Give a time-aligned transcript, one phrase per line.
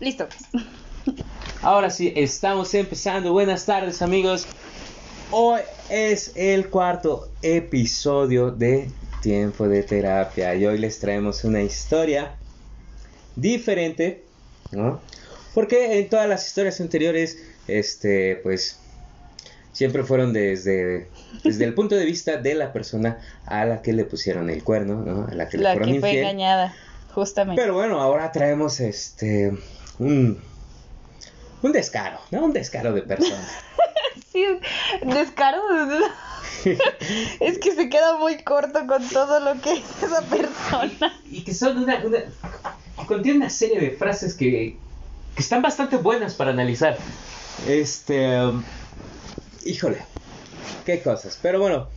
[0.00, 0.26] Listo.
[1.62, 3.32] Ahora sí, estamos empezando.
[3.32, 4.46] Buenas tardes amigos.
[5.30, 8.90] Hoy es el cuarto episodio de
[9.22, 12.34] Tiempo de Terapia y hoy les traemos una historia
[13.36, 14.24] diferente,
[14.72, 15.00] ¿no?
[15.54, 17.38] Porque en todas las historias anteriores,
[17.68, 18.80] este, pues,
[19.72, 21.06] siempre fueron desde,
[21.44, 25.02] desde el punto de vista de la persona a la que le pusieron el cuerno,
[25.04, 25.28] ¿no?
[25.28, 26.74] A la que le La fueron que fue engañada,
[27.12, 27.62] justamente.
[27.62, 29.52] Pero bueno, ahora traemos este
[29.98, 30.40] un
[31.64, 32.44] un descaro, ¿no?
[32.44, 33.48] Un descaro de persona.
[34.30, 34.44] Sí,
[35.02, 35.62] descaro.
[37.40, 41.20] es que se queda muy corto con todo lo que es esa persona.
[41.30, 42.02] y que son una,
[43.06, 44.76] contiene una serie de frases que,
[45.36, 46.98] que están bastante buenas para analizar.
[47.68, 48.64] Este, um,
[49.64, 49.98] híjole,
[50.84, 51.38] qué cosas.
[51.40, 51.88] Pero bueno,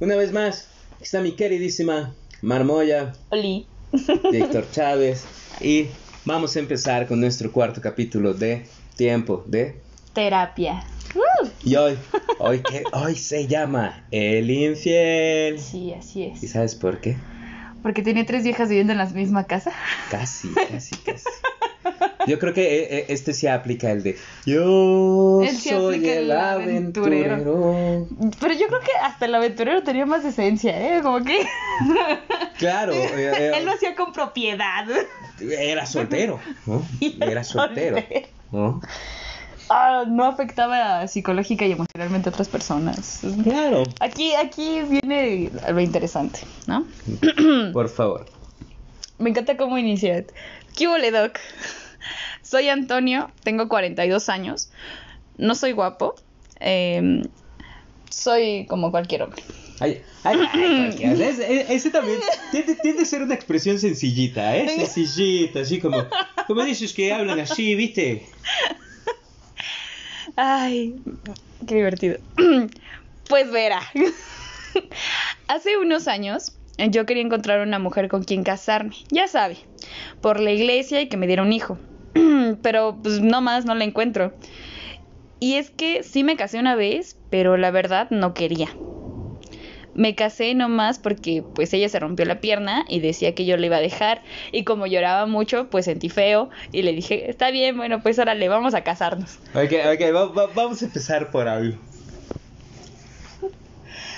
[0.00, 0.66] una vez más
[1.00, 3.68] está mi queridísima Marmoya, Oli.
[4.32, 5.24] Víctor Chávez
[5.60, 5.88] y
[6.28, 9.80] vamos a empezar con nuestro cuarto capítulo de Tiempo de
[10.12, 10.84] Terapia.
[11.64, 11.96] Y hoy,
[12.38, 15.58] hoy, que, hoy se llama El Infiel.
[15.58, 16.52] Sí, así ¿Y es.
[16.52, 17.16] sabes por qué?
[17.82, 19.72] Porque tiene tres viejas viviendo en la misma casa.
[20.10, 21.24] Casi, casi, casi.
[22.28, 26.30] Yo creo que eh, eh, este sí aplica el de Yo Él sí soy el
[26.30, 27.34] aventurero.
[27.34, 28.06] aventurero.
[28.38, 31.00] Pero yo creo que hasta el aventurero tenía más esencia, ¿eh?
[31.02, 31.46] Como que
[32.58, 34.84] Claro, eh, él lo hacía con propiedad.
[35.40, 36.86] era soltero, ¿no?
[37.20, 37.96] Era soltero.
[38.52, 38.80] ¿no?
[39.70, 43.20] Ah, no afectaba psicológica y emocionalmente a otras personas.
[43.42, 43.84] Claro.
[44.00, 46.86] Aquí, aquí viene lo interesante, ¿no?
[47.72, 48.26] Por favor.
[49.18, 50.24] Me encanta cómo inicia.
[50.76, 51.38] ¿Qué hubo, Doc?
[52.42, 54.70] Soy Antonio, tengo 42 años,
[55.36, 56.14] no soy guapo,
[56.60, 57.22] eh,
[58.10, 59.42] soy como cualquier hombre.
[59.80, 62.18] Ay, ay, ay, ese también
[62.50, 64.68] tiende, tiende a ser una expresión sencillita, ¿eh?
[64.68, 66.04] Sencillita, así como,
[66.48, 68.26] como dices que hablan así, ¿viste?
[70.36, 70.96] Ay,
[71.66, 72.18] qué divertido.
[73.28, 73.82] Pues verá.
[75.48, 79.58] Hace unos años yo quería encontrar una mujer con quien casarme, ya sabe,
[80.20, 81.78] por la iglesia y que me diera un hijo.
[82.62, 84.34] Pero pues no más, no la encuentro.
[85.40, 88.76] Y es que sí me casé una vez, pero la verdad no quería.
[89.94, 93.66] Me casé nomás porque pues ella se rompió la pierna y decía que yo le
[93.66, 94.22] iba a dejar
[94.52, 98.48] y como lloraba mucho pues sentí feo y le dije, está bien, bueno pues órale,
[98.48, 99.38] vamos a casarnos.
[99.54, 101.76] Ok, ok, va- va- vamos a empezar por algo.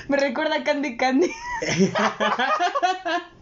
[0.09, 1.31] Me recuerda a Candy Candy.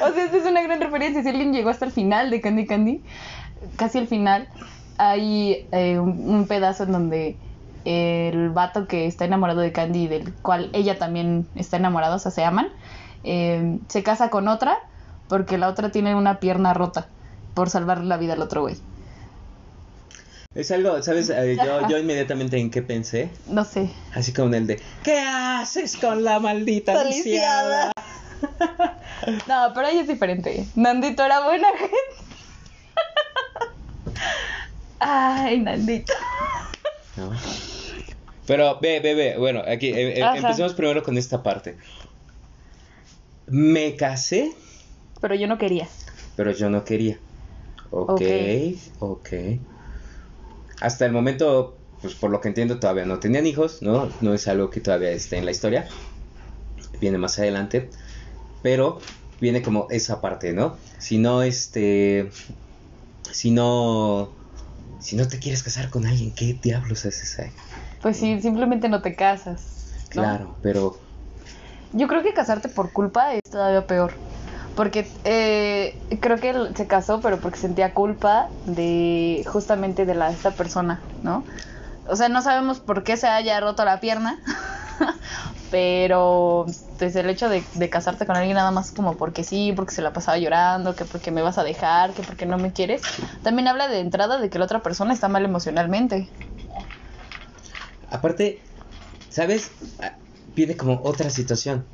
[0.00, 1.22] o sea, esta es una gran referencia.
[1.22, 3.02] Si alguien llegó hasta el final de Candy Candy,
[3.76, 4.48] casi al final,
[4.98, 7.36] hay eh, un, un pedazo en donde
[7.84, 12.30] el vato que está enamorado de Candy del cual ella también está enamorada, o sea,
[12.30, 12.68] se aman,
[13.24, 14.78] eh, se casa con otra
[15.28, 17.08] porque la otra tiene una pierna rota
[17.54, 18.76] por salvar la vida al otro güey.
[20.54, 21.30] Es algo, ¿sabes?
[21.30, 23.28] Eh, yo, yo inmediatamente en qué pensé.
[23.48, 23.90] No sé.
[24.14, 27.90] Así como en el de, ¿qué haces con la maldita Lisiada.
[29.48, 30.66] No, pero ella es diferente.
[30.74, 31.94] Nandito era buena gente.
[35.00, 36.12] Ay, Nandito.
[37.16, 37.30] ¿No?
[38.46, 41.76] Pero, ve, ve, ve, bueno, aquí eh, eh, empecemos primero con esta parte.
[43.46, 44.52] Me casé,
[45.20, 45.88] Pero yo no quería.
[46.36, 47.18] pero yo no quería.
[47.90, 48.22] Ok, Ok.
[49.00, 49.28] ok.
[50.80, 54.10] Hasta el momento, pues por lo que entiendo, todavía no tenían hijos, ¿no?
[54.20, 55.88] No es algo que todavía esté en la historia.
[57.00, 57.90] Viene más adelante.
[58.64, 58.98] Pero
[59.42, 60.78] viene como esa parte, ¿no?
[60.96, 62.30] Si no, este.
[63.30, 64.30] Si no.
[65.00, 67.50] Si no te quieres casar con alguien, ¿qué diablos haces ahí?
[68.00, 69.92] Pues sí, simplemente no te casas.
[70.14, 70.22] ¿no?
[70.22, 70.98] Claro, pero.
[71.92, 74.14] Yo creo que casarte por culpa es todavía peor.
[74.74, 80.30] Porque eh, creo que él se casó, pero porque sentía culpa de justamente de la
[80.30, 81.44] esta persona, ¿no?
[82.06, 84.40] O sea, no sabemos por qué se haya roto la pierna,
[85.74, 86.66] pero
[87.00, 90.02] pues el hecho de, de casarte con alguien nada más como porque sí, porque se
[90.02, 93.02] la pasaba llorando, que porque me vas a dejar, que porque no me quieres,
[93.42, 96.28] también habla de entrada de que la otra persona está mal emocionalmente.
[98.08, 98.62] Aparte,
[99.30, 99.72] ¿sabes?
[100.00, 100.12] Ah,
[100.54, 101.84] Viene como otra situación.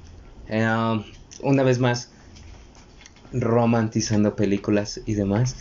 [0.46, 1.02] Eh, um,
[1.40, 2.10] una vez más,
[3.32, 5.56] romantizando películas y demás.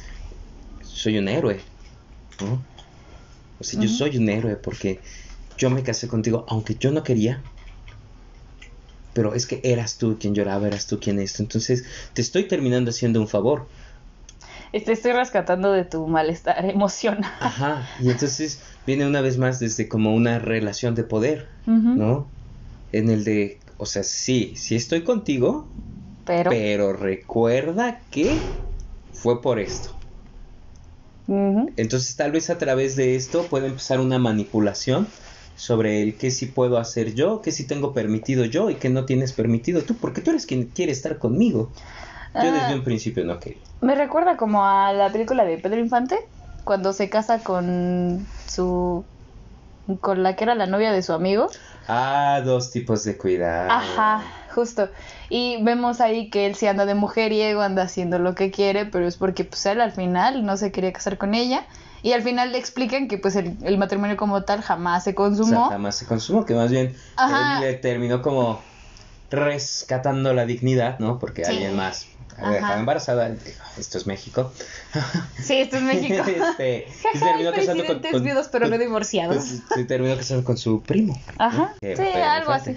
[0.81, 1.61] Soy un héroe.
[2.41, 2.65] ¿no?
[3.61, 4.99] O sea, yo soy un héroe porque
[5.57, 7.41] yo me casé contigo, aunque yo no quería.
[9.19, 11.43] Pero es que eras tú quien lloraba, eras tú quien esto.
[11.43, 11.83] Entonces,
[12.13, 13.67] te estoy terminando haciendo un favor.
[14.71, 17.29] Te estoy rescatando de tu malestar emocional.
[17.41, 17.85] Ajá.
[18.01, 21.49] Y entonces viene una vez más desde como una relación de poder.
[21.65, 22.29] ¿no?
[22.93, 25.67] En el de, o sea, sí, sí estoy contigo,
[26.23, 28.37] Pero, pero recuerda que
[29.11, 29.89] fue por esto.
[31.27, 35.09] Entonces tal vez a través de esto pueda empezar una manipulación
[35.59, 39.05] sobre el qué sí puedo hacer yo, qué sí tengo permitido yo y qué no
[39.05, 41.73] tienes permitido tú, porque tú eres quien quiere estar conmigo.
[42.33, 42.51] Yo Ah.
[42.53, 43.61] desde un principio no quería.
[43.81, 46.17] Me recuerda como a la película de Pedro Infante,
[46.63, 49.03] cuando se casa con su...
[49.99, 51.49] con la que era la novia de su amigo.
[51.89, 53.69] Ah, dos tipos de cuidado.
[53.69, 54.23] Ajá,
[54.55, 54.89] justo.
[55.29, 59.05] Y vemos ahí que él sí anda de mujeriego, anda haciendo lo que quiere, pero
[59.07, 61.65] es porque pues él al final no se quería casar con ella.
[62.01, 65.13] Y al final le explican que pues el, el matrimonio como tal jamás se O
[65.13, 65.69] sea, consumó.
[65.69, 67.55] jamás se consumó, que más bien Ajá.
[67.55, 68.61] él le terminó como
[69.31, 71.19] rescatando la dignidad, ¿no?
[71.19, 71.51] Porque Sí.
[71.51, 72.07] alguien más
[72.51, 73.35] dejaba embarazada.
[73.77, 74.51] Esto es México.
[75.43, 76.23] Sí, esto es México.
[76.25, 79.35] este, y Jaja, terminó casando con, con- viudos pero no divorciados.
[79.37, 81.19] pues, se terminó casando con su primo.
[81.37, 82.75] Ajá, sí, algo así.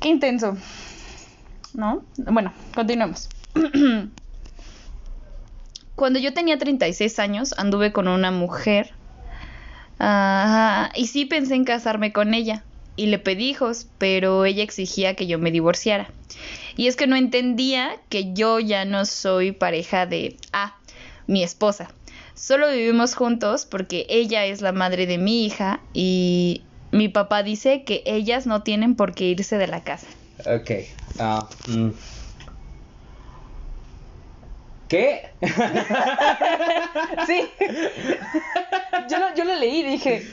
[0.00, 0.56] Qué intenso.
[1.74, 2.04] ¿No?
[2.16, 3.28] Bueno, continuemos.
[5.96, 8.92] Cuando yo tenía 36 años, anduve con una mujer.
[10.94, 12.62] y sí pensé en casarme con ella.
[12.96, 16.08] Y le pedí hijos, pero ella exigía que yo me divorciara.
[16.76, 20.76] Y es que no entendía que yo ya no soy pareja de A,
[21.26, 21.88] mi esposa.
[22.34, 26.62] Solo vivimos juntos porque ella es la madre de mi hija y
[26.92, 30.06] mi papá dice que ellas no tienen por qué irse de la casa.
[30.44, 30.70] Ok.
[31.68, 31.90] mm.
[34.88, 35.30] ¿Qué?
[37.26, 37.42] Sí.
[39.10, 40.26] yo, lo, yo lo leí y dije,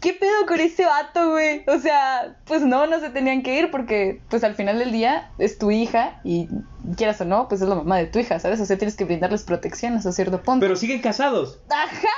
[0.00, 1.64] ¿qué pedo con este vato, güey?
[1.66, 5.30] O sea, pues no, no se tenían que ir porque pues al final del día
[5.38, 6.48] es tu hija y
[6.96, 8.60] quieras o no, pues es la mamá de tu hija, ¿sabes?
[8.60, 10.60] O sea, tienes que brindarles protección hasta cierto punto.
[10.60, 11.58] Pero siguen casados.
[11.70, 12.08] Ajá.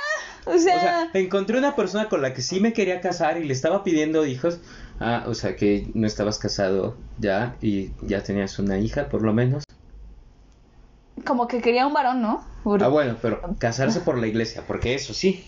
[0.47, 3.45] O O sea, sea, encontré una persona con la que sí me quería casar y
[3.45, 4.59] le estaba pidiendo hijos.
[4.99, 9.33] Ah, o sea, que no estabas casado ya y ya tenías una hija, por lo
[9.33, 9.65] menos.
[11.25, 12.45] Como que quería un varón, ¿no?
[12.65, 15.45] Por- Ah, bueno, pero casarse por la iglesia, porque eso sí.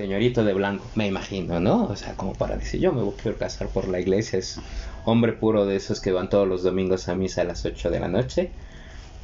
[0.00, 1.84] Señorito de blanco, me imagino, ¿no?
[1.84, 4.58] O sea, como para decir, yo me voy- quiero casar por la iglesia, es
[5.04, 8.00] hombre puro de esos que van todos los domingos a misa a las 8 de
[8.00, 8.50] la noche,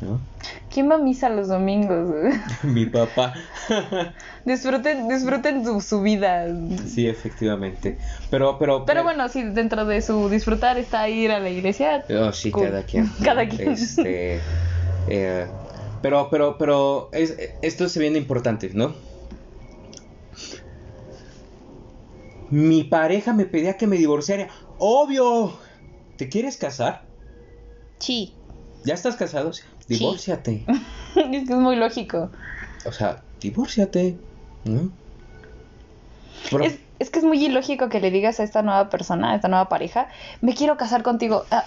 [0.01, 0.21] ¿no?
[0.73, 2.15] ¿Quién va a misa los domingos?
[2.63, 3.35] Mi papá.
[4.45, 6.47] disfruten, disfruten su, su vida.
[6.87, 7.99] sí, efectivamente.
[8.31, 8.85] Pero, pero.
[8.87, 12.05] Pero bueno, sí, dentro de su disfrutar está ir a la iglesia.
[12.11, 12.67] Oh, sí, Cool.
[12.69, 13.11] cada quien.
[13.25, 13.73] Cada quien.
[13.73, 14.41] Este,
[15.09, 15.47] eh,
[16.03, 18.95] pero, pero, pero, es, esto se viene importante, ¿no?
[22.51, 24.49] Mi pareja me pedía que me divorciara.
[24.79, 25.53] Obvio.
[26.17, 27.05] ¿Te quieres casar?
[27.99, 28.35] Sí.
[28.85, 29.53] ¿Ya estás casado?
[29.53, 29.63] Sí.
[29.87, 30.65] Divórciate.
[31.17, 32.31] es que es muy lógico.
[32.87, 34.17] O sea, divórciate.
[34.65, 34.91] ¿no?
[36.51, 39.37] Pero- Es, es que es muy ilógico que le digas a esta nueva persona, a
[39.37, 40.09] esta nueva pareja,
[40.41, 41.45] me quiero casar contigo.
[41.51, 41.65] Ah,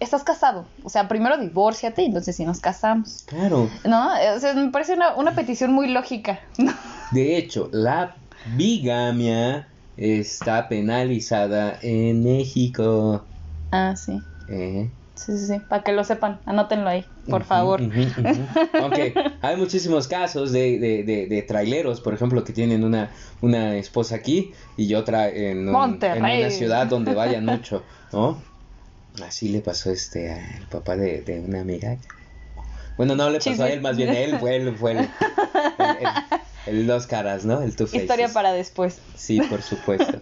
[0.00, 0.66] estás casado.
[0.84, 3.24] O sea, primero divórciate y entonces sí nos casamos.
[3.26, 3.68] Claro.
[3.84, 4.10] ¿No?
[4.36, 6.40] O sea, me parece una, una petición muy lógica.
[7.12, 8.16] De hecho, la
[8.56, 13.24] bigamia está penalizada en México.
[13.72, 14.22] ah, sí.
[14.46, 14.90] Eh.
[15.14, 15.58] Sí, sí, sí.
[15.68, 16.38] Para que lo sepan.
[16.46, 17.80] Anótenlo ahí, por favor.
[18.80, 23.10] Aunque hay muchísimos casos de, de, de, de traileros, por ejemplo, que tienen una,
[23.40, 26.40] una esposa aquí y otra en, un- en Monterrey.
[26.42, 28.40] una ciudad donde vayan mucho, ¿no?
[29.26, 31.96] Así le pasó este al papá de, de una amiga.
[32.96, 33.64] Bueno, no le pasó Chisme.
[33.64, 35.08] a él, más bien a él fue el, fue el, el-
[36.66, 37.62] el- el dos caras, ¿no?
[37.62, 38.02] El two faces.
[38.02, 38.98] Historia para después.
[39.14, 40.20] Sí, por supuesto.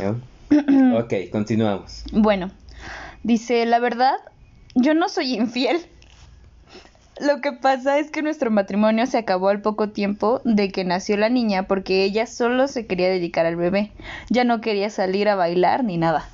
[0.00, 0.98] ¿no?
[0.98, 2.04] ok, continuamos.
[2.12, 2.50] Bueno,
[3.24, 4.14] dice, la verdad,
[4.74, 5.84] yo no soy infiel.
[7.18, 11.16] Lo que pasa es que nuestro matrimonio se acabó al poco tiempo de que nació
[11.16, 13.90] la niña porque ella solo se quería dedicar al bebé.
[14.28, 16.28] Ya no quería salir a bailar ni nada.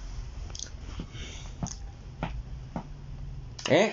[3.72, 3.92] ¿Eh?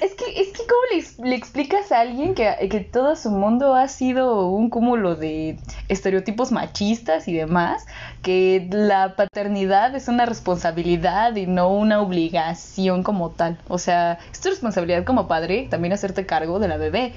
[0.00, 0.80] Es que, es que ¿cómo
[1.20, 5.58] le, le explicas a alguien que, que todo su mundo ha sido un cúmulo de
[5.88, 7.84] estereotipos machistas y demás?
[8.22, 13.58] Que la paternidad es una responsabilidad y no una obligación como tal.
[13.68, 17.12] O sea, es tu responsabilidad como padre también hacerte cargo de la bebé.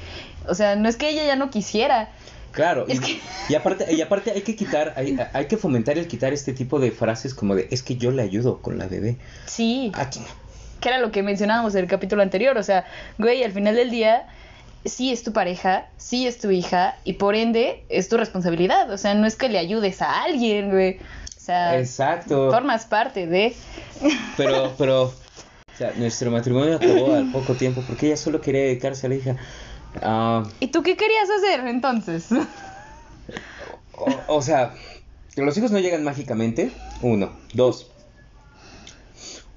[0.47, 2.09] O sea, no es que ella ya no quisiera.
[2.51, 3.19] Claro, Es y, que-
[3.49, 6.79] y aparte, y aparte hay que quitar, hay, hay que fomentar el quitar este tipo
[6.79, 9.17] de frases como de es que yo le ayudo con la bebé.
[9.45, 9.91] Sí.
[10.09, 10.27] Chinga.
[10.79, 12.85] Que era lo que mencionábamos en el capítulo anterior, o sea,
[13.17, 14.27] güey, al final del día
[14.85, 18.97] sí es tu pareja, sí es tu hija y por ende es tu responsabilidad, o
[18.97, 20.99] sea, no es que le ayudes a alguien, güey.
[21.37, 22.49] O sea, Exacto.
[22.51, 23.55] formas parte de
[24.37, 29.05] Pero, pero, o sea, nuestro matrimonio acabó al poco tiempo porque ella solo quería dedicarse
[29.05, 29.35] a la hija.
[30.01, 32.29] Ah, ¿Y tú qué querías hacer entonces?
[33.93, 34.73] o, o sea,
[35.35, 36.71] que los hijos no llegan mágicamente.
[37.01, 37.31] Uno.
[37.53, 37.91] Dos.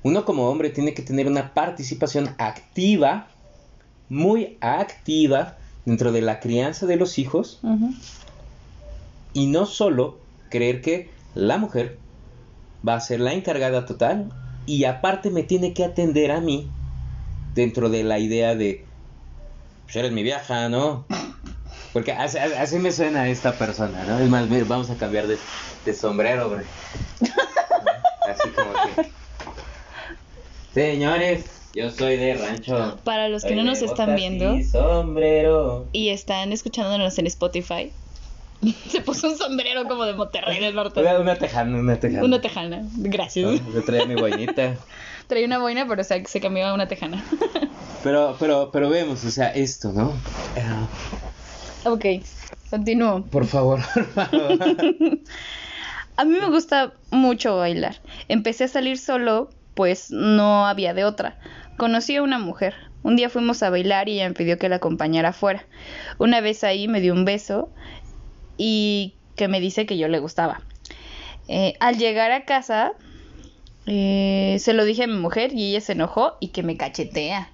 [0.03, 3.29] Uno como hombre tiene que tener una participación activa,
[4.09, 7.61] muy activa dentro de la crianza de los hijos
[9.33, 10.19] y no solo
[10.51, 11.99] creer que la mujer
[12.87, 14.31] va a ser la encargada total
[14.67, 16.71] y aparte me tiene que atender a mí
[17.55, 18.85] dentro de la idea de
[19.85, 21.07] pues eres mi vieja, ¿no?
[21.95, 24.19] Porque así, así me suena esta persona, ¿no?
[24.19, 25.39] Es más, vamos a cambiar de,
[25.85, 26.67] de sombrero, hombre.
[28.29, 29.11] Así como que...
[30.79, 31.45] Señores,
[31.75, 32.99] yo soy de rancho.
[33.03, 35.89] Para los que Soy no nos están viendo y sombrero.
[35.93, 37.91] y están escuchándonos en Spotify,
[38.89, 41.01] se puso un sombrero como de Monterrey del Norte.
[41.01, 42.23] Una, tejana, una tejana.
[42.25, 43.61] Una tejana, gracias.
[43.75, 44.77] Yo traía mi boinita.
[45.27, 47.25] Traía una boina, pero o sea, se cambió a una tejana.
[48.05, 50.13] Pero, pero, pero vemos, o sea, esto, ¿no?
[50.55, 52.05] Eh, ok,
[52.71, 53.25] continúo.
[53.25, 55.19] por favor, por favor.
[56.17, 57.97] A mí me gusta mucho bailar.
[58.29, 61.39] Empecé a salir solo, pues no había de otra.
[61.77, 62.75] Conocí a una mujer.
[63.05, 65.65] Un día fuimos a bailar y ella me pidió que la acompañara afuera.
[66.19, 67.71] Una vez ahí me dio un beso
[68.57, 70.63] y que me dice que yo le gustaba.
[71.47, 72.91] Eh, al llegar a casa,
[73.87, 77.49] eh, se lo dije a mi mujer y ella se enojó y que me cachetea.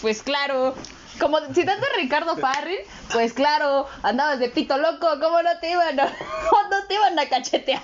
[0.00, 0.76] Pues claro,
[1.18, 2.78] como citando a Ricardo Farrell,
[3.12, 6.04] pues claro, andabas de pito loco, ¿cómo no te iban a,
[6.70, 7.82] no te iban a cachetear?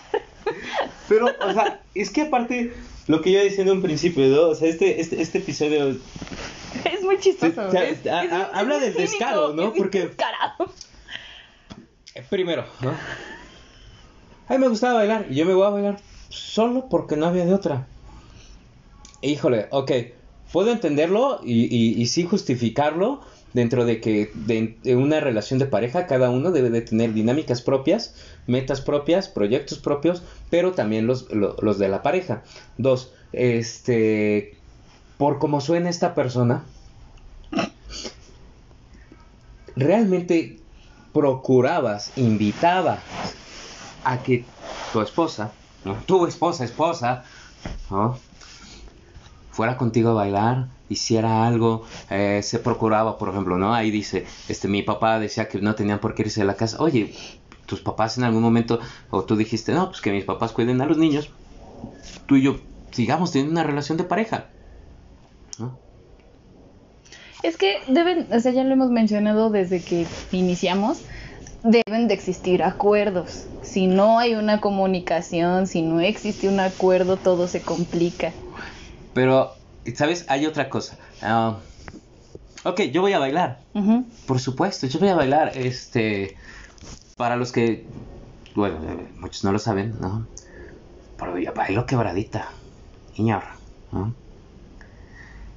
[1.09, 2.73] Pero, o sea, es que aparte,
[3.09, 4.49] lo que yo decía en un principio, ¿no?
[4.50, 5.97] O sea, este, este, este episodio
[6.92, 7.66] Es muy chistoso.
[7.68, 9.64] O sea, es- a- es- a- es habla del descaro, ¿no?
[9.64, 10.73] es Porque- descarado.
[12.14, 12.90] Eh, Primero, ¿no?
[14.49, 17.44] A mí me gustaba bailar y yo me voy a bailar solo porque no había
[17.44, 17.87] de otra.
[19.23, 19.90] Híjole, ok,
[20.52, 23.21] puedo entenderlo y, y, y sí justificarlo
[23.52, 28.14] dentro de que de, una relación de pareja cada uno debe de tener dinámicas propias,
[28.47, 32.42] metas propias, proyectos propios, pero también los, lo- los de la pareja.
[32.78, 34.56] Dos, este,
[35.18, 36.64] por como suena esta persona,
[39.76, 40.59] realmente
[41.12, 43.00] procurabas, invitabas
[44.04, 44.44] a que
[44.92, 45.52] tu esposa,
[45.85, 45.94] ¿no?
[46.06, 47.25] tu esposa, esposa,
[47.90, 48.18] ¿no?
[49.50, 53.75] fuera contigo a bailar, hiciera algo, eh, se procuraba, por ejemplo, ¿no?
[53.75, 56.76] Ahí dice, este, mi papá decía que no tenían por qué irse de la casa.
[56.80, 57.14] Oye,
[57.66, 58.80] tus papás en algún momento,
[59.11, 61.30] o tú dijiste, no, pues que mis papás cuiden a los niños,
[62.26, 62.56] tú y yo
[62.90, 64.46] sigamos teniendo una relación de pareja.
[65.58, 65.78] ¿no?
[67.42, 71.02] Es que deben, o sea, ya lo hemos mencionado desde que iniciamos,
[71.64, 73.46] deben de existir acuerdos.
[73.62, 78.32] Si no hay una comunicación, si no existe un acuerdo, todo se complica.
[79.14, 79.52] Pero,
[79.94, 80.24] ¿sabes?
[80.28, 80.98] Hay otra cosa.
[81.20, 81.58] Ah,
[82.64, 83.60] ok, yo voy a bailar.
[84.26, 85.52] Por supuesto, yo voy a bailar.
[85.56, 86.36] Este,
[87.16, 87.86] para los que,
[88.54, 90.26] bueno, eh, muchos no lo saben, ¿no?
[91.18, 92.48] Pero yo bailo quebradita,
[93.14, 93.42] señor,
[93.92, 94.14] ¿no?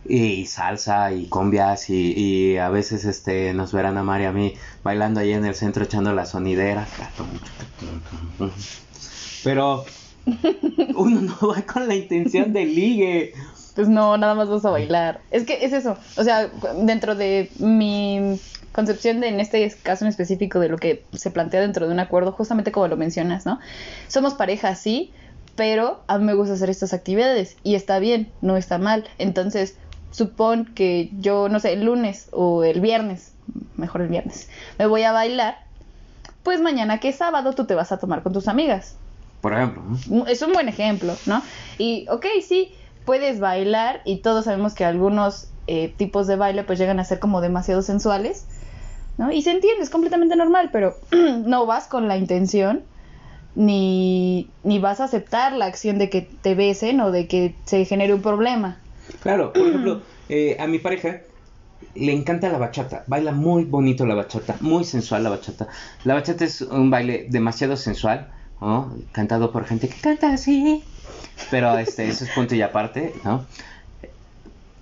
[0.07, 4.31] Y salsa y combias y, y a veces este nos verán a Mari y a
[4.31, 4.53] mí
[4.83, 6.87] bailando ahí en el centro echando la sonidera.
[9.43, 9.85] Pero
[10.95, 13.33] uno no va con la intención de ligue.
[13.75, 15.19] Pues no, nada más vas a bailar.
[15.31, 15.97] Es que es eso.
[16.17, 16.49] O sea,
[16.81, 18.39] dentro de mi
[18.71, 21.99] concepción de en este caso en específico de lo que se plantea dentro de un
[21.99, 23.59] acuerdo, justamente como lo mencionas, ¿no?
[24.07, 25.13] Somos pareja, sí,
[25.55, 29.05] pero a mí me gusta hacer estas actividades y está bien, no está mal.
[29.17, 29.77] Entonces,
[30.11, 33.33] supón que yo, no sé, el lunes o el viernes,
[33.75, 35.57] mejor el viernes, me voy a bailar,
[36.43, 38.95] pues mañana que es sábado tú te vas a tomar con tus amigas
[39.41, 40.27] Por ejemplo, ¿no?
[40.27, 41.41] es un buen ejemplo, ¿no?
[41.77, 42.73] Y, ok, sí,
[43.05, 47.19] puedes bailar y todos sabemos que algunos eh, tipos de baile pues llegan a ser
[47.19, 48.45] como demasiado sensuales,
[49.17, 49.31] ¿no?
[49.31, 52.83] Y se entiende, es completamente normal, pero no vas con la intención
[53.55, 57.85] ni, ni vas a aceptar la acción de que te besen o de que se
[57.85, 58.77] genere un problema.
[59.21, 61.21] Claro, por ejemplo, eh, a mi pareja
[61.95, 65.67] le encanta la bachata, baila muy bonito la bachata, muy sensual la bachata.
[66.03, 68.31] La bachata es un baile demasiado sensual,
[68.65, 68.91] ¿no?
[69.11, 70.83] Cantado por gente que canta así,
[71.51, 73.45] pero este, eso es punto y aparte, ¿no?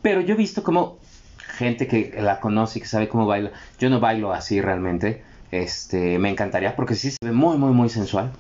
[0.02, 1.00] Pero yo he visto como
[1.38, 3.52] gente que la conoce y que sabe cómo baila.
[3.80, 7.90] Yo no bailo así realmente, este, me encantaría porque sí se ve muy, muy, muy
[7.90, 8.32] sensual.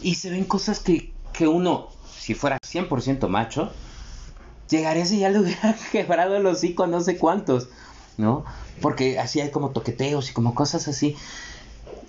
[0.00, 3.72] Y se ven cosas que, que uno, si fuera 100% macho,
[4.70, 7.68] llegaría y ya le hubiera quebrado el hocico no sé cuántos,
[8.16, 8.44] ¿no?
[8.80, 11.16] Porque así hay como toqueteos y como cosas así.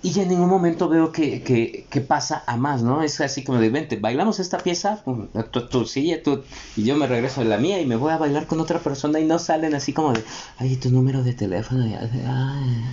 [0.02, 3.02] Y en ningún momento veo que, que, que pasa a más, ¿no?
[3.02, 5.02] Es así como de, vente, bailamos esta pieza,
[5.50, 6.42] tú, tú sigue, tú,
[6.74, 9.20] y yo me regreso a la mía y me voy a bailar con otra persona
[9.20, 10.24] y no salen así como de,
[10.56, 12.84] ay, tu número de teléfono, y, ay,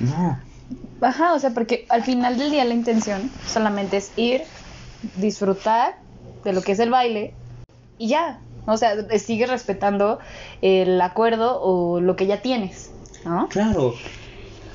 [0.00, 0.40] no.
[1.00, 4.42] Ajá, o sea, porque al final del día la intención solamente es ir,
[5.16, 5.96] disfrutar
[6.44, 7.34] de lo que es el baile
[7.98, 8.40] y ya.
[8.66, 10.18] O sea, sigues respetando
[10.60, 12.90] el acuerdo o lo que ya tienes,
[13.24, 13.48] ¿no?
[13.48, 13.94] Claro.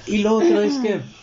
[0.07, 1.01] Y lo otro es que...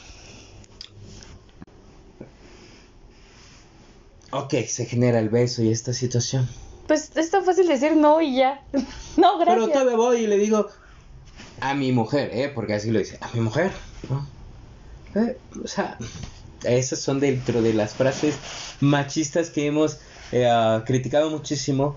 [4.32, 6.48] Ok, se genera el beso y esta situación.
[6.86, 8.62] Pues es tan fácil decir no y ya.
[9.16, 9.66] no, gracias.
[9.66, 10.68] Pero todavía voy y le digo
[11.60, 12.50] a mi mujer, ¿eh?
[12.54, 13.72] Porque así lo dice, a mi mujer.
[14.08, 14.26] ¿no?
[15.14, 15.98] Eh, o sea,
[16.64, 18.36] esas son dentro de las frases
[18.80, 19.98] machistas que hemos
[20.32, 21.96] eh, ah, criticado muchísimo,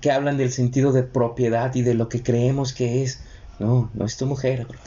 [0.00, 3.20] que hablan del sentido de propiedad y de lo que creemos que es.
[3.58, 4.78] No, no es tu mujer, bro.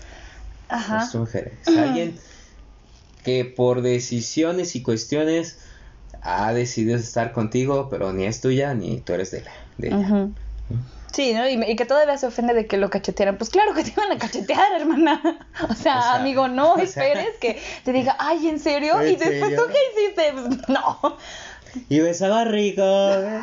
[0.69, 1.03] No Ajá.
[1.03, 1.53] es tu mujer.
[1.65, 2.17] Es alguien
[3.23, 5.57] que por decisiones y cuestiones
[6.21, 10.27] ha decidido estar contigo, pero ni es tuya ni tú eres de, la, de ella.
[11.11, 11.47] Sí, ¿no?
[11.47, 13.37] Y, que todavía se ofende de que lo cachetearan.
[13.37, 15.21] Pues claro que te iban a cachetear, hermana.
[15.69, 16.83] O sea, O sea, amigo, no sea.
[16.83, 18.99] esperes que te diga, ay, ¿en serio?
[19.01, 19.57] ¿En y después serio?
[19.57, 20.33] tú qué hiciste.
[20.33, 21.17] Pues, no.
[21.89, 22.81] Y besaba rico.
[22.83, 23.39] ¿eh?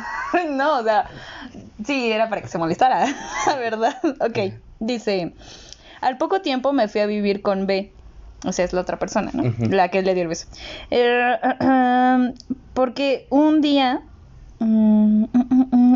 [0.49, 1.09] No, o sea,
[1.85, 3.05] sí, era para que se molestara,
[3.47, 3.97] la verdad.
[4.19, 5.33] Ok, dice,
[6.01, 7.91] al poco tiempo me fui a vivir con B,
[8.45, 9.51] o sea, es la otra persona, ¿no?
[9.69, 10.47] La que le dio el beso.
[10.91, 11.37] Eh,
[12.79, 14.03] porque un día,
[14.59, 15.25] mm,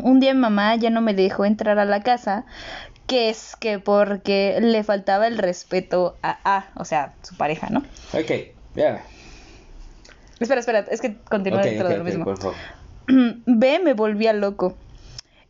[0.03, 2.45] un día mi mamá ya no me dejó entrar a la casa,
[3.07, 7.79] que es que porque le faltaba el respeto a A, o sea, su pareja, ¿no?
[8.11, 8.31] Ok,
[8.75, 9.01] ya.
[10.41, 12.25] Espera, espera, es que continúa Ok, dentro de lo mismo.
[12.25, 12.55] por favor.
[13.45, 14.75] B me volvía loco.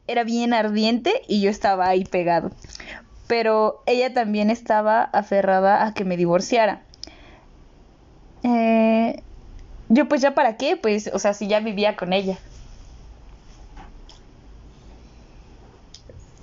[0.06, 2.52] Era bien ardiente y yo estaba ahí pegado.
[3.26, 6.84] Pero ella también estaba aferrada a que me divorciara.
[8.44, 9.24] Eh,
[9.90, 12.38] yo pues ya para qué, pues, o sea, si ya vivía con ella.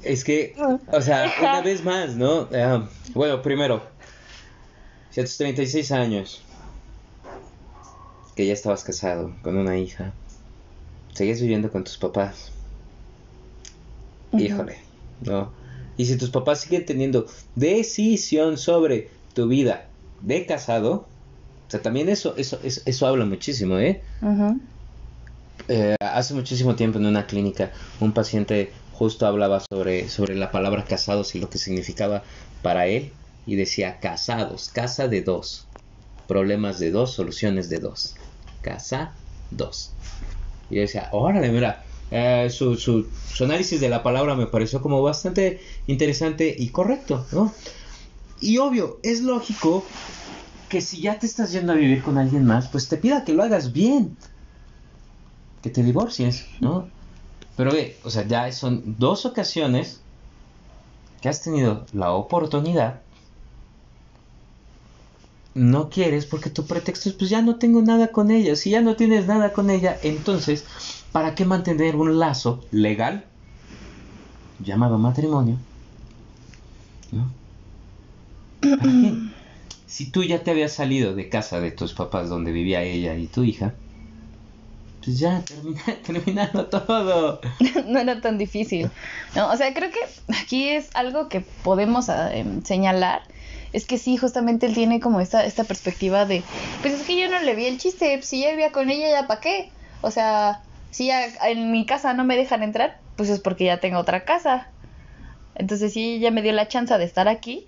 [0.03, 0.57] Es que,
[0.91, 2.49] o sea, una vez más, ¿no?
[2.55, 3.83] Ah, bueno, primero,
[5.11, 6.43] si a tus 36 años,
[8.35, 10.13] que ya estabas casado con una hija,
[11.13, 12.53] seguías viviendo con tus papás,
[14.33, 14.79] híjole,
[15.21, 15.53] ¿no?
[15.97, 19.89] Y si tus papás siguen teniendo decisión sobre tu vida
[20.23, 21.07] de casado,
[21.71, 24.03] o sea, también eso, eso, eso, eso habla muchísimo, ¿eh?
[25.69, 30.85] Eh, hace muchísimo tiempo en una clínica un paciente justo hablaba sobre, sobre la palabra
[30.85, 32.25] casados y lo que significaba
[32.61, 33.13] para él
[33.47, 35.69] y decía casados, casa de dos,
[36.27, 38.17] problemas de dos, soluciones de dos,
[38.63, 39.15] casa
[39.53, 39.93] dos.
[40.71, 44.83] Y yo decía, órale, mira, eh, su, su, su análisis de la palabra me pareció
[44.83, 47.55] como bastante interesante y correcto, ¿no?
[48.41, 49.85] Y obvio, es lógico
[50.71, 53.35] que si ya te estás yendo a vivir con alguien más, pues te pida que
[53.35, 54.17] lo hagas bien
[55.63, 56.89] que te divorcies, ¿no?
[57.57, 60.01] Pero ve, o sea, ya son dos ocasiones
[61.21, 63.03] que has tenido la oportunidad.
[65.53, 68.57] No quieres porque tu pretexto es, pues ya no tengo nada con ella.
[68.57, 70.65] Si ya no tienes nada con ella, entonces,
[71.13, 73.27] ¿para qué mantener un lazo legal
[74.61, 75.59] llamado matrimonio?
[77.13, 77.29] ¿No?
[79.91, 83.27] Si tú ya te habías salido de casa de tus papás donde vivía ella y
[83.27, 83.75] tu hija,
[85.05, 87.41] pues ya, termina, terminando todo.
[87.87, 88.89] no era tan difícil.
[89.35, 89.99] No, o sea, creo que
[90.41, 93.23] aquí es algo que podemos ah, em, señalar.
[93.73, 96.45] Es que sí, justamente él tiene como esta, esta perspectiva de,
[96.83, 99.27] pues es que yo no le vi el chiste, si ya vivía con ella, ¿ya
[99.27, 99.71] para qué?
[100.03, 103.81] O sea, si ya en mi casa no me dejan entrar, pues es porque ya
[103.81, 104.69] tengo otra casa.
[105.57, 107.67] Entonces, si ella me dio la chance de estar aquí,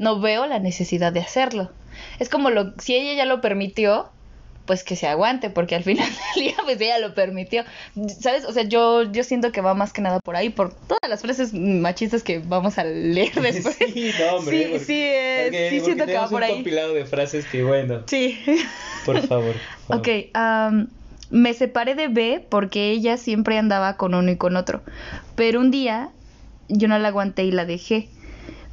[0.00, 1.70] no veo la necesidad de hacerlo.
[2.18, 4.08] Es como lo, si ella ya lo permitió,
[4.64, 7.64] pues que se aguante, porque al final del día, pues ella lo permitió.
[8.20, 8.44] ¿Sabes?
[8.44, 11.20] O sea, yo, yo siento que va más que nada por ahí, por todas las
[11.20, 13.76] frases machistas que vamos a leer después.
[13.92, 14.56] Sí, no, hombre.
[14.56, 16.52] Sí, porque- sí, eh, porque- sí porque siento que va por un ahí.
[16.54, 18.38] compilado de frases que, bueno, Sí.
[19.04, 19.54] por favor.
[19.86, 20.88] por Ok, am,
[21.30, 24.82] me separé de B porque ella siempre andaba con uno y con otro.
[25.34, 26.10] Pero un día
[26.68, 28.08] yo no la aguanté y la dejé.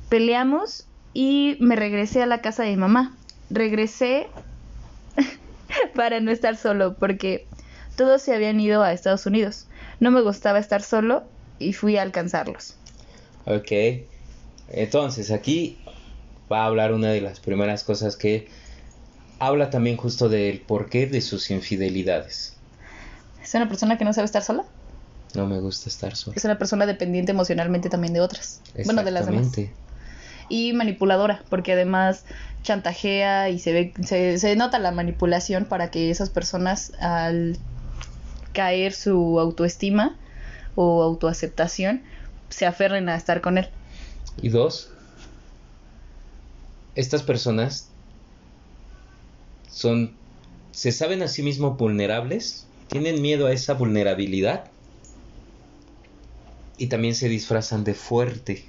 [0.09, 0.85] Peleamos
[1.17, 3.17] y me regresé a la casa de mi mamá.
[3.49, 4.27] Regresé
[5.95, 7.47] para no estar solo porque
[7.95, 9.65] todos se habían ido a Estados Unidos.
[9.99, 11.23] No me gustaba estar solo
[11.57, 12.75] y fui a alcanzarlos.
[13.45, 13.71] Ok.
[14.69, 15.79] Entonces, aquí
[16.51, 18.47] va a hablar una de las primeras cosas que
[19.39, 22.53] habla también justo del porqué de sus infidelidades.
[23.41, 24.65] ¿Es una persona que no sabe estar sola?
[25.33, 26.37] No me gusta estar solo.
[26.37, 28.61] Es una persona dependiente emocionalmente también de otras.
[28.85, 29.51] Bueno, de las demás.
[30.49, 32.25] Y manipuladora, porque además
[32.63, 37.57] chantajea y se ve, se, se nota la manipulación para que esas personas al
[38.53, 40.17] caer su autoestima
[40.75, 42.03] o autoaceptación
[42.49, 43.69] se aferren a estar con él.
[44.41, 44.91] Y dos,
[46.95, 47.89] estas personas
[49.69, 50.15] son,
[50.71, 54.65] se saben a sí mismos vulnerables, tienen miedo a esa vulnerabilidad
[56.77, 58.65] y también se disfrazan de fuerte.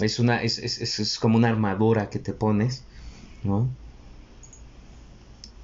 [0.00, 2.86] Es una, es, es, es- es como una armadura que te pones,
[3.42, 3.76] ¿no?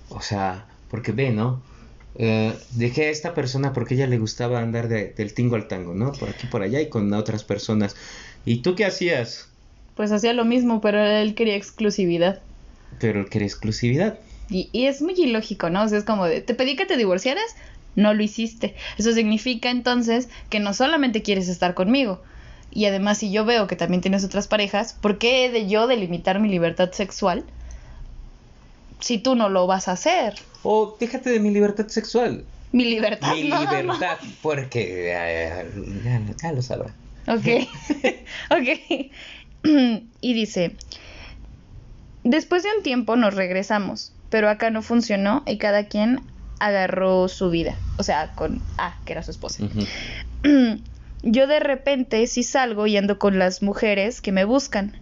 [0.09, 1.63] O sea, porque ve, ¿no?
[2.15, 5.67] Eh, dejé a esta persona porque a ella le gustaba andar de- del tingo al
[5.69, 6.13] tango, ¿no?
[6.13, 7.97] Por aquí, por allá y con otras personas.
[8.45, 9.49] ¿Y tú qué hacías?
[9.97, 12.43] Pues hacía lo mismo, pero él quería exclusividad.
[13.01, 14.19] Pero él quería exclusividad.
[14.49, 15.85] Y, y es muy ilógico, ¿no?
[15.85, 17.45] O sea, es como de, te pedí que te divorciaras,
[17.95, 18.77] no lo hiciste.
[18.99, 22.23] Eso significa entonces que no solamente quieres estar conmigo.
[22.75, 25.87] Y además, si yo veo que también tienes otras parejas, ¿por qué he de yo
[25.87, 27.45] delimitar mi libertad sexual
[28.99, 30.35] si tú no lo vas a hacer?
[30.65, 32.45] O déjate de mi libertad sexual.
[32.73, 33.33] Mi libertad.
[33.33, 35.71] Mi libertad, porque eh,
[36.05, 36.93] ya, ya lo sabrá.
[37.29, 37.47] Ok.
[38.51, 39.13] ok.
[40.21, 40.77] y dice,
[42.25, 46.27] después de un tiempo nos regresamos, pero acá no funcionó y cada quien
[46.59, 47.79] agarró su vida.
[47.99, 49.63] O sea, con A, que era su esposa.
[49.63, 49.87] Ujú.
[51.27, 54.93] Yo de repente sí salgo y ando con las mujeres que me buscan.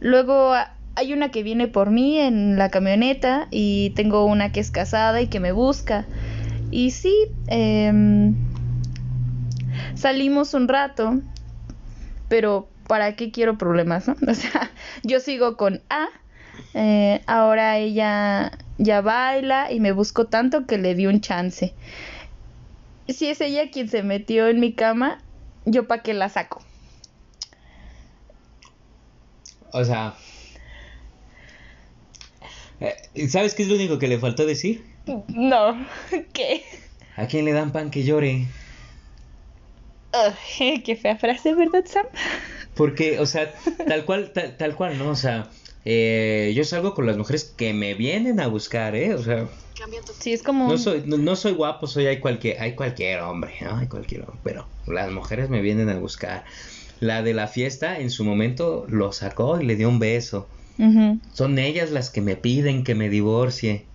[0.00, 0.52] Luego
[0.96, 5.20] hay una que viene por mí en la camioneta y tengo una que es casada
[5.20, 6.06] y que me busca.
[6.72, 7.14] Y sí,
[7.46, 8.34] em,
[9.94, 11.20] salimos un rato,
[12.28, 14.16] pero ¿para qué quiero problemas, no?
[14.28, 14.72] O sea,
[15.04, 16.08] yo sigo con A,
[16.74, 21.74] eh, ahora ella ya baila y me buscó tanto que le di un chance.
[23.06, 25.18] Si es ella quien se metió en mi cama,
[25.64, 26.62] yo pa' qué la saco.
[29.72, 30.14] O sea.
[32.80, 34.84] eh, ¿Sabes qué es lo único que le faltó decir?
[35.28, 35.86] No,
[36.32, 36.64] ¿qué?
[37.16, 38.46] ¿A quién le dan pan que llore?
[40.84, 42.06] Qué fea frase, ¿verdad, Sam?
[42.74, 43.52] Porque, o sea,
[43.86, 45.10] tal cual, tal, tal cual, ¿no?
[45.10, 45.50] O sea,
[45.84, 49.14] eh, yo salgo con las mujeres que me vienen a buscar, ¿eh?
[49.14, 49.48] O sea,
[50.20, 50.68] Sí, es como...
[50.68, 53.76] no soy, no, no soy guapo, soy hay cualquier, hay cualquier hombre, ¿no?
[53.76, 56.44] Hay cualquier hombre, pero las mujeres me vienen a buscar.
[57.00, 60.48] La de la fiesta en su momento lo sacó y le dio un beso.
[61.32, 63.86] Son ellas las que me piden que me divorcie.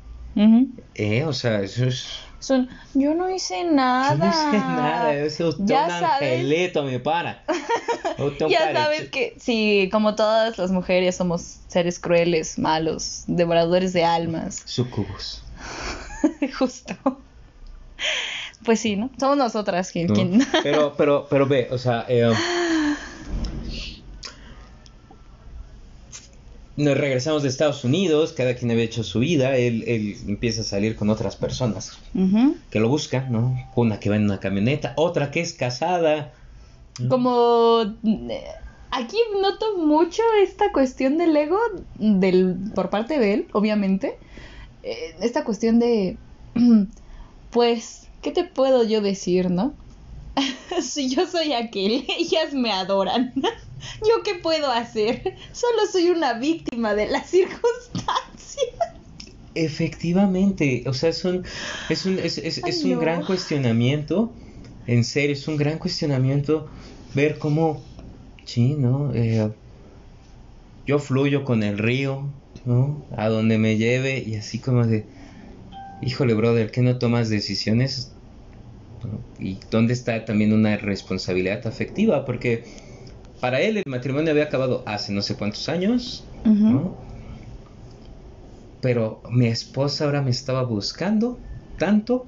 [0.95, 2.07] Eh, o sea, eso es...
[2.39, 4.13] Son, yo no hice nada.
[4.13, 5.91] Yo no hice nada, eso es un sabes.
[6.03, 7.43] angelito, mi pana.
[8.49, 14.61] Ya sabes que sí, como todas las mujeres somos seres crueles, malos, devoradores de almas.
[14.65, 15.41] Sucubus.
[16.59, 16.95] Justo.
[18.65, 19.09] Pues sí, ¿no?
[19.19, 20.07] Somos nosotras quien...
[20.07, 20.13] ¿no?
[20.13, 22.23] quien- Pero, pero, pero ve, o sea, eh,
[26.79, 30.63] nos regresamos de Estados Unidos, cada quien había hecho su vida, él, él empieza a
[30.63, 31.99] salir con otras personas
[32.69, 33.53] que lo buscan, ¿no?
[33.75, 36.31] Una que va en una camioneta, otra que es casada.
[37.09, 38.43] Como eh,
[38.91, 41.59] aquí noto mucho esta cuestión del ego
[41.97, 44.17] del por parte de él, obviamente.
[44.83, 46.17] Eh, esta cuestión de
[47.51, 49.73] pues, ¿qué te puedo yo decir, no?
[50.81, 53.33] si yo soy aquel, ellas me adoran.
[54.01, 55.21] ¿Yo qué puedo hacer?
[55.53, 58.09] Solo soy una víctima de las circunstancias.
[59.55, 61.45] Efectivamente, o sea, es un,
[61.89, 62.99] es un, es, es- Ay, es un no.
[62.99, 64.33] gran cuestionamiento,
[64.87, 66.69] en serio, es un gran cuestionamiento
[67.15, 67.81] ver cómo,
[68.45, 69.13] sí, ¿no?
[69.13, 69.49] Eh,
[70.85, 72.31] yo fluyo con el río,
[72.65, 73.03] ¿no?
[73.15, 75.07] A donde me lleve y así como de,
[76.01, 78.11] híjole, brother, ¿qué no tomas decisiones?
[79.03, 79.21] ¿No?
[79.37, 82.65] Y dónde está también una responsabilidad afectiva, porque
[83.39, 86.97] para él el matrimonio había acabado hace no sé cuántos años, ¿no?
[88.81, 91.39] Pero mi esposa ahora me estaba buscando
[91.77, 92.27] tanto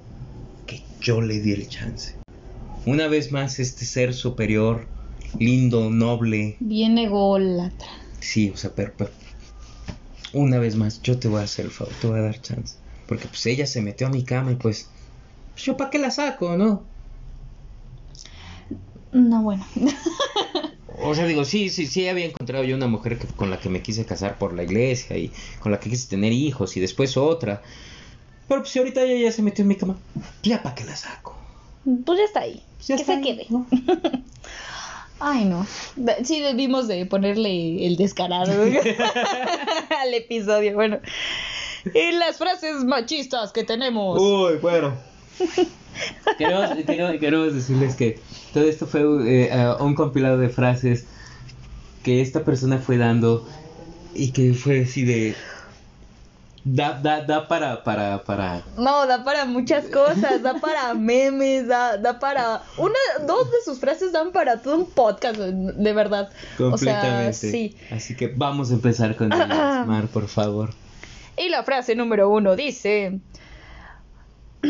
[0.65, 2.15] que yo le di el chance.
[2.85, 4.87] Una vez más este ser superior,
[5.39, 7.87] lindo, noble, Bien ególatra.
[8.19, 9.11] sí, o sea, pero, pero
[10.33, 12.75] una vez más yo te voy a hacer el favor, te voy a dar chance.
[13.07, 14.89] Porque pues ella se metió a mi cama y pues
[15.55, 16.83] yo para qué la saco, ¿no?
[19.11, 19.65] No, bueno.
[21.03, 23.69] O sea, digo, sí, sí, sí había encontrado yo una mujer que- con la que
[23.69, 27.17] me quise casar por la iglesia y con la que quise tener hijos y después
[27.17, 27.61] otra.
[28.47, 30.83] Pero pues si ahorita ella ya se metió en mi cama, pues ya para qué
[30.83, 31.35] la saco.
[32.05, 32.63] Pues ya está ahí.
[32.87, 33.47] Ya que está se ahí, quede.
[33.49, 33.65] ¿no?
[35.19, 35.65] Ay, no.
[36.23, 38.51] Sí, debimos de ponerle el descarado
[40.01, 40.73] al episodio.
[40.75, 40.99] Bueno.
[41.93, 44.19] Y las frases machistas que tenemos.
[44.21, 44.93] Uy, bueno.
[46.37, 48.19] queremos, queremos- queremos decirles que
[48.53, 51.05] todo esto fue eh, un compilado de frases
[52.03, 53.47] que esta persona fue dando
[54.13, 55.35] y que fue así de...
[56.63, 58.61] Da, da, da para, para, para...
[58.77, 62.61] No, da para muchas cosas, da para memes, da, da para...
[62.77, 66.29] Una, dos de sus frases dan para todo un podcast, de verdad.
[66.59, 67.29] Completamente.
[67.29, 67.75] O sea, sí.
[67.89, 69.47] Así que vamos a empezar con ellas,
[69.87, 70.69] Mar, por favor.
[71.35, 73.19] Y la frase número uno dice: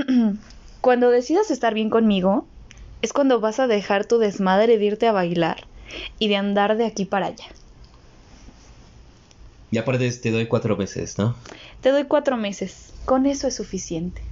[0.82, 2.48] Cuando decidas estar bien conmigo,
[3.04, 5.68] es cuando vas a dejar tu desmadre de irte a bailar
[6.18, 7.46] y de andar de aquí para allá.
[9.70, 11.36] Y aparte te doy cuatro meses, ¿no?
[11.82, 12.94] Te doy cuatro meses.
[13.06, 14.24] Con eso es suficiente.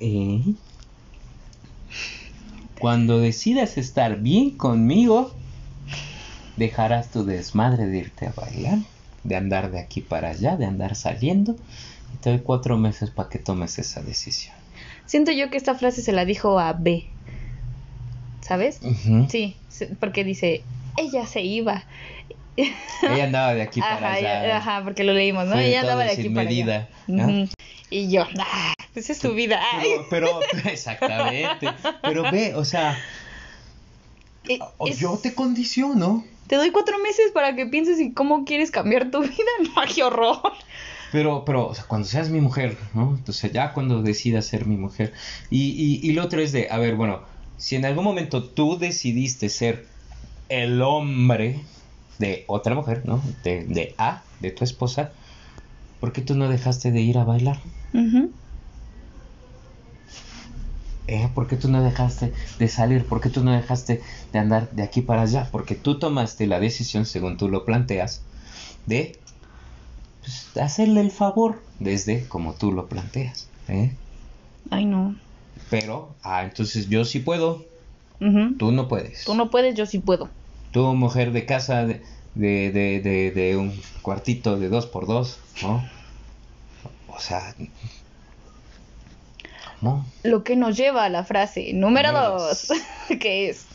[0.00, 0.40] ¿Eh?
[2.80, 5.32] Cuando decidas estar bien conmigo,
[6.56, 8.78] dejarás tu desmadre de irte a bailar,
[9.22, 11.56] de andar de aquí para allá, de andar saliendo.
[12.14, 14.63] Y te doy cuatro meses para que tomes esa decisión.
[15.06, 17.10] Siento yo que esta frase se la dijo a B.
[18.40, 18.80] ¿Sabes?
[19.28, 19.56] Sí,
[20.00, 20.64] porque dice,
[20.96, 21.84] ella se iba.
[22.56, 24.56] Ella andaba de aquí para Ajá, allá.
[24.58, 25.52] ajá, porque lo leímos, ¿no?
[25.52, 26.48] Fue Ella andaba de aquí para allá.
[26.64, 27.24] medida, ¿no?
[27.26, 27.48] Ujú.
[27.90, 29.60] Y yo, ah, esa es su vida.
[30.10, 31.68] Pero, pero, exactamente.
[32.02, 32.96] Pero ve, o sea,
[34.48, 36.24] Eh, es- yo te condiciono.
[36.46, 39.32] Te doy cuatro meses para que pienses en cómo quieres cambiar tu vida.
[39.74, 40.52] No, qué horror.
[41.14, 43.14] Pero, pero, o sea, cuando seas mi mujer, ¿no?
[43.16, 45.12] Entonces, ya cuando decidas ser mi mujer.
[45.48, 47.20] Y, y, y lo otro es de, a ver, bueno,
[47.56, 49.86] si en algún momento tú decidiste ser
[50.48, 51.60] el hombre
[52.18, 53.22] de otra mujer, ¿no?
[53.44, 55.12] De, de A, de tu esposa,
[56.00, 57.60] ¿por qué tú no dejaste de ir a bailar?
[61.06, 61.28] ¿Eh?
[61.32, 63.04] ¿Por qué tú no dejaste de salir?
[63.04, 65.48] ¿Por qué tú no dejaste de andar de aquí para allá?
[65.52, 68.22] Porque tú tomaste la decisión, según tú lo planteas,
[68.86, 69.20] de
[70.24, 73.46] pues, hacerle el favor desde como tú lo planteas.
[73.68, 73.94] ¿eh?
[74.70, 75.16] Ay, no.
[75.70, 77.64] Pero, ah, entonces yo sí puedo,
[78.58, 79.24] tú no puedes.
[79.24, 80.30] Tú no puedes, yo sí puedo.
[80.72, 82.02] Tú, mujer de casa de,
[82.34, 85.84] de, de, de, de un cuartito de dos por dos, ¿no?
[87.08, 87.54] O sea,
[89.80, 90.06] ¿cómo?
[90.22, 92.68] Lo que nos lleva a la frase número Número dos,
[93.20, 93.66] que es...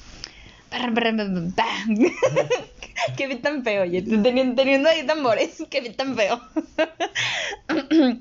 [3.17, 6.39] Qué bien tan feo, oye, teniendo, teniendo ahí tambores, qué bien tan feo.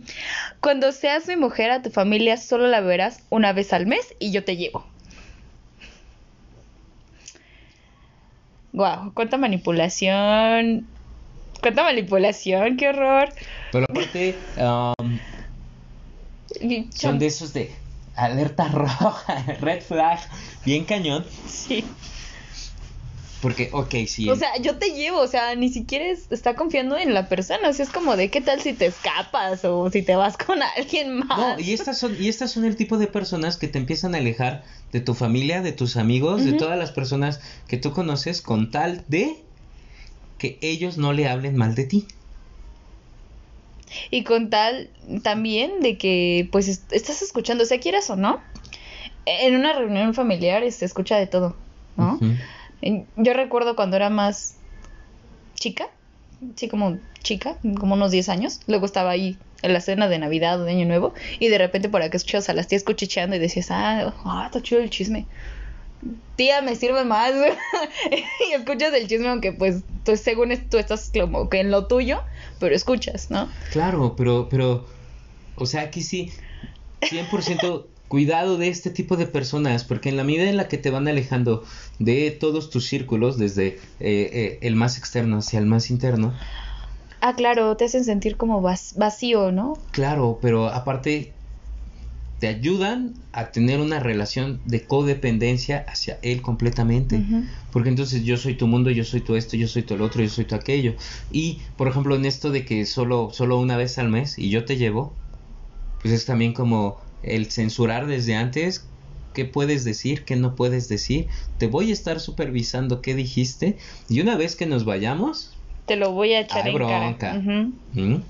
[0.60, 4.30] Cuando seas mi mujer a tu familia solo la verás una vez al mes y
[4.30, 4.86] yo te llevo.
[8.72, 10.86] Guau, cuánta manipulación.
[11.60, 13.30] Cuánta manipulación, qué horror.
[13.72, 15.18] Pero aparte, um,
[16.94, 17.74] son de esos de
[18.14, 20.20] alerta roja, red flag,
[20.64, 21.24] bien cañón.
[21.46, 21.84] Sí.
[23.40, 24.28] Porque, ok, sí.
[24.28, 27.68] O sea, yo te llevo, o sea, ni siquiera es- está confiando en la persona,
[27.68, 30.58] o sea, es como de qué tal si te escapas o si te vas con
[30.76, 31.38] alguien más.
[31.38, 34.18] no, y estas son, y estas son el tipo de personas que te empiezan a
[34.18, 38.70] alejar de tu familia, de tus amigos, de todas las personas que tú conoces con
[38.72, 39.36] tal de
[40.38, 42.08] que ellos no le hablen mal de ti.
[44.10, 44.90] Y con tal
[45.22, 48.42] también de que, pues, est- estás escuchando, o sea, quieras o no,
[49.24, 51.56] en una reunión familiar se escucha de todo,
[51.96, 52.18] ¿no?
[52.20, 52.38] En-
[52.80, 54.56] Yo recuerdo cuando era más
[55.54, 55.88] chica,
[56.56, 60.60] sí, como chica, como unos 10 años, luego estaba ahí en la cena de Navidad
[60.60, 63.38] o de Año Nuevo, y de repente por acá escuchabas a las tías cuchicheando y
[63.38, 65.26] decías, ah, ah, está chido el chisme.
[66.36, 67.32] Tía, me sirve más.
[68.48, 72.22] y escuchas el chisme, aunque pues tú, según tú estás como que en lo tuyo,
[72.60, 73.48] pero escuchas, ¿no?
[73.72, 74.86] Claro, pero, pero,
[75.56, 76.32] o sea, aquí sí,
[77.00, 80.90] 100% cuidado de este tipo de personas, porque en la medida en la que te
[80.90, 81.64] van alejando
[81.98, 86.32] de todos tus círculos, desde eh, eh, el más externo hacia el más interno,
[87.20, 89.74] Ah, claro, te hacen sentir como vac- vacío, ¿no?
[89.92, 91.34] claro, pero aparte
[92.38, 97.24] te ayudan a tener una relación de codependencia hacia él completamente.
[97.72, 100.22] Porque entonces yo soy tu mundo, yo soy tu esto, yo soy tu el otro,
[100.22, 100.94] yo soy tu aquello.
[101.32, 104.64] Y, por ejemplo, en esto de que solo, solo una vez al mes y yo
[104.64, 105.16] te llevo,
[106.00, 108.86] pues es también como el censurar desde antes
[109.34, 111.28] qué puedes decir, qué no puedes decir.
[111.58, 113.78] Te voy a estar supervisando qué dijiste
[114.08, 115.52] y una vez que nos vayamos,
[115.86, 117.16] Te lo voy a echar Ay, en bronca.
[117.18, 117.38] cara.
[117.38, 117.72] Ujú.
[117.96, 118.20] ¿m?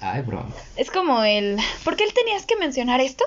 [0.00, 0.54] ay, bronca.
[0.76, 3.24] Es como el, ¿por qué él tenías que mencionar esto?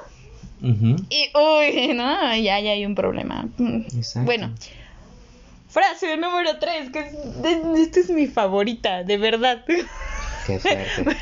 [0.62, 3.50] Y, uy, no, ya, ya hay un problema.
[3.58, 3.82] Mm.
[3.98, 4.26] exacto.
[4.26, 4.54] Bueno,
[5.68, 9.66] frase número 3, que es, esta es mi favorita, de verdad.
[10.48, 11.04] Qué fuerte.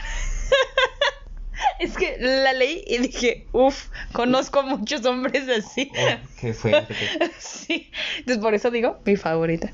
[1.82, 5.92] Es que la leí y dije, uff, conozco a muchos hombres así.
[5.98, 6.94] Oh, qué fuerte.
[7.40, 9.74] Sí, entonces por eso digo mi favorita.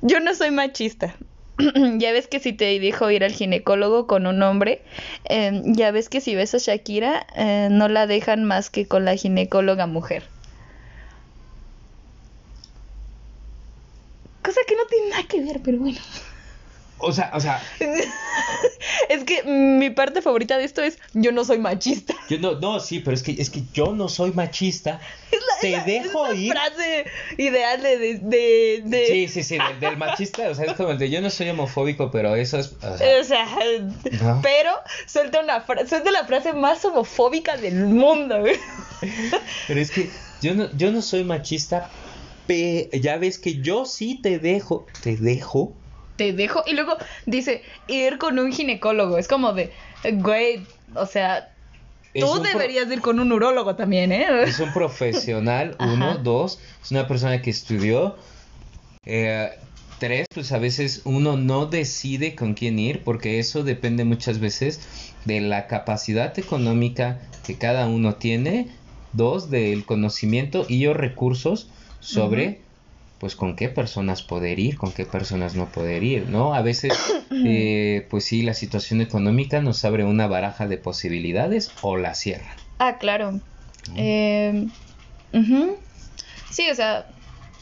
[0.00, 1.14] Yo no soy machista.
[1.98, 4.82] ya ves que si te dijo ir al ginecólogo con un hombre,
[5.28, 9.04] eh, ya ves que si ves a Shakira, eh, no la dejan más que con
[9.04, 10.24] la ginecóloga mujer.
[14.42, 15.98] Cosa que no tiene nada que ver, pero bueno.
[17.00, 17.62] O sea, o sea,
[19.08, 22.14] es que mi parte favorita de esto es yo no soy machista.
[22.28, 25.00] yo no, no, sí, pero es que, es que yo no soy machista.
[25.30, 26.52] Es la, Te es la- dejo es la ir.
[26.52, 27.04] frase
[27.36, 27.98] ideal de...
[28.18, 31.20] de, de- Sí, sí, sí, del, del machista, o sea, es como el de yo
[31.20, 32.72] no soy homofóbico, pero eso es...
[32.82, 33.46] o sea, O sea,
[34.22, 34.40] No.
[34.42, 34.70] pero
[35.06, 38.40] suelta una fra- suelta la frase más homofóbica del mundo.
[38.40, 38.56] güey.
[39.66, 40.08] Pero es que
[40.40, 41.90] yo no, yo no soy machista,
[42.48, 45.74] ya ves que yo sí te dejo, te dejo.
[46.18, 46.62] Te dejo.
[46.66, 49.16] Y luego dice, ir con un ginecólogo.
[49.16, 49.72] Es como de,
[50.14, 51.54] güey, o sea,
[52.12, 54.26] tú pro- deberías ir con un urólogo también, ¿eh?
[54.42, 56.18] Es un profesional, uno, Ajá.
[56.18, 58.16] dos, es una persona que estudió.
[59.06, 59.48] Eh,
[59.98, 65.14] tres, pues a veces uno no decide con quién ir, porque eso depende muchas veces
[65.24, 68.68] de la capacidad económica que cada uno tiene.
[69.12, 72.60] Dos, del conocimiento y o recursos sobre,
[73.18, 76.54] pues, con qué personas poder ir, con qué personas no poder ir, ¿no?
[76.54, 76.92] A veces,
[77.30, 82.54] eh, pues sí, la situación económica nos abre una baraja de posibilidades o la cierra.
[82.78, 83.40] Ah, claro.
[83.96, 84.68] Eh.
[86.50, 87.06] Sí, o sea,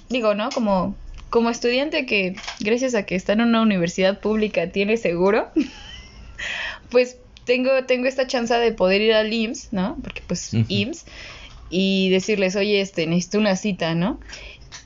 [0.08, 0.50] digo, ¿no?
[0.50, 0.96] Como,
[1.30, 5.50] como estudiante que, gracias a que está en una universidad pública, tiene seguro,
[6.90, 9.96] pues tengo, tengo esta chance de poder ir al IMSS, ¿no?
[10.02, 10.64] Porque pues Ujú.
[10.68, 11.04] IMSS,
[11.68, 14.20] y decirles, oye, este, necesito una cita, ¿no?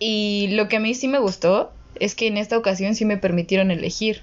[0.01, 3.19] Y lo que a mí sí me gustó es que en esta ocasión sí me
[3.19, 4.23] permitieron elegir.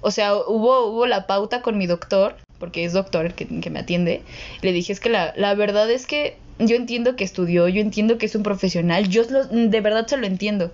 [0.00, 3.70] O sea, hubo, hubo la pauta con mi doctor, porque es doctor el que, que
[3.70, 4.22] me atiende.
[4.62, 8.18] Le dije, es que la, la verdad es que yo entiendo que estudió, yo entiendo
[8.18, 10.70] que es un profesional, yo lo- de verdad se lo entiendo.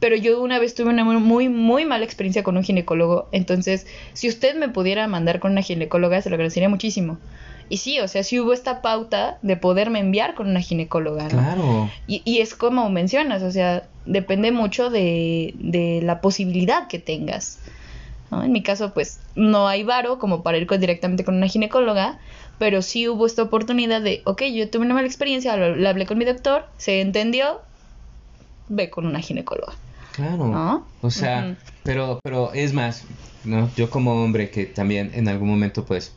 [0.00, 3.28] Pero yo una vez tuve una muy, muy, mala experiencia con un ginecólogo.
[3.32, 7.18] Entonces, si usted me pudiera mandar con una ginecóloga, se lo agradecería muchísimo.
[7.72, 11.30] Y sí, o sea, sí hubo esta pauta de poderme enviar con una ginecóloga, ¿no?
[11.30, 11.90] Claro.
[12.06, 17.60] Y, y es como mencionas, o sea, depende mucho de, de la posibilidad que tengas.
[18.30, 18.42] ¿no?
[18.44, 22.18] En mi caso, pues, no hay varo como para ir con- directamente con una ginecóloga,
[22.58, 26.18] pero sí hubo esta oportunidad de, ok, yo tuve una mala experiencia, lo- hablé con
[26.18, 27.62] mi doctor, se entendió,
[28.68, 29.72] ve con una ginecóloga.
[30.14, 30.46] Claro.
[30.46, 30.86] ¿No?
[31.00, 33.04] O sea, pero, pero es más,
[33.44, 33.70] ¿no?
[33.76, 36.14] Yo como hombre que también en algún momento, pues,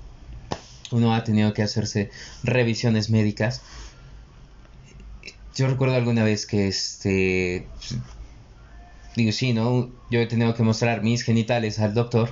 [0.92, 2.12] uno ha tenido que hacerse
[2.44, 3.62] revisiones médicas.
[5.56, 7.70] Yo recuerdo alguna vez que, este,
[9.16, 9.90] digo, sí, ¿no?
[10.10, 12.30] Yo he tenido que mostrar mis genitales al doctor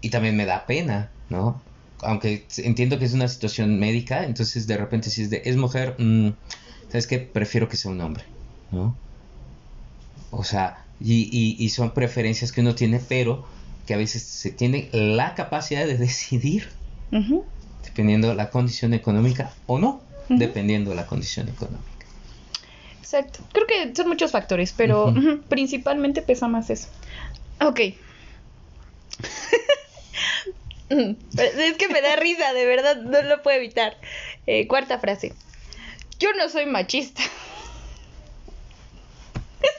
[0.00, 1.62] y también me da pena, ¿no?
[2.02, 5.94] Aunque entiendo que es una situación médica, entonces de repente si es de, es mujer,
[5.98, 6.30] mm,
[6.88, 7.18] ¿sabes qué?
[7.18, 8.24] Prefiero que sea un hombre,
[8.72, 8.96] ¿no?
[10.30, 13.46] O sea, y, y, y son preferencias que uno tiene, pero
[13.86, 16.68] que a veces se tiene la capacidad de decidir
[17.14, 17.44] Ujú.
[17.94, 21.84] Dependiendo de la condición económica o no, dependiendo de la condición económica.
[22.98, 23.38] Exacto.
[23.52, 25.14] Creo que son muchos factores, pero
[25.48, 26.88] principalmente pesa más eso.
[27.60, 27.78] Ok.
[30.88, 33.96] es que me da risa, de verdad, no lo puedo evitar.
[34.48, 35.32] Eh, cuarta frase.
[36.18, 37.22] Yo no soy machista.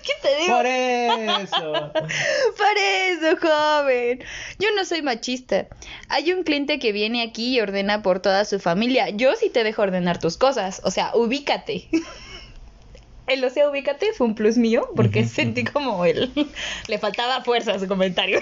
[0.06, 1.92] Que te digo, Por eso.
[2.58, 4.24] por eso, joven.
[4.60, 5.68] Yo no soy machista.
[6.10, 9.10] Hay un cliente que viene aquí y ordena por toda su familia.
[9.10, 10.82] Yo sí te dejo ordenar tus cosas.
[10.84, 11.90] O sea, ubícate.
[13.28, 16.32] El o sea, ubícate fue un plus mío porque sentí como él.
[16.88, 18.40] Le faltaba fuerza a su comentario.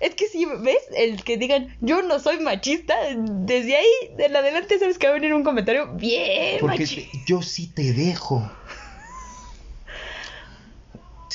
[0.00, 3.86] Es que si ves, el que digan yo no soy machista, desde ahí
[4.18, 7.18] en adelante sabes que va a venir un comentario bien Porque machista.
[7.26, 8.50] yo sí te dejo.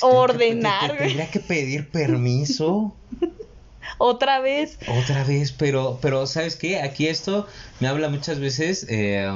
[0.00, 1.08] Ordenar, Te- te- te güey.
[1.08, 2.96] Tendría que pedir permiso
[3.98, 4.78] Otra vez.
[4.88, 6.80] otra vez, pero, pero ¿sabes qué?
[6.80, 7.46] Aquí esto
[7.80, 8.86] me habla muchas veces.
[8.88, 9.30] eh,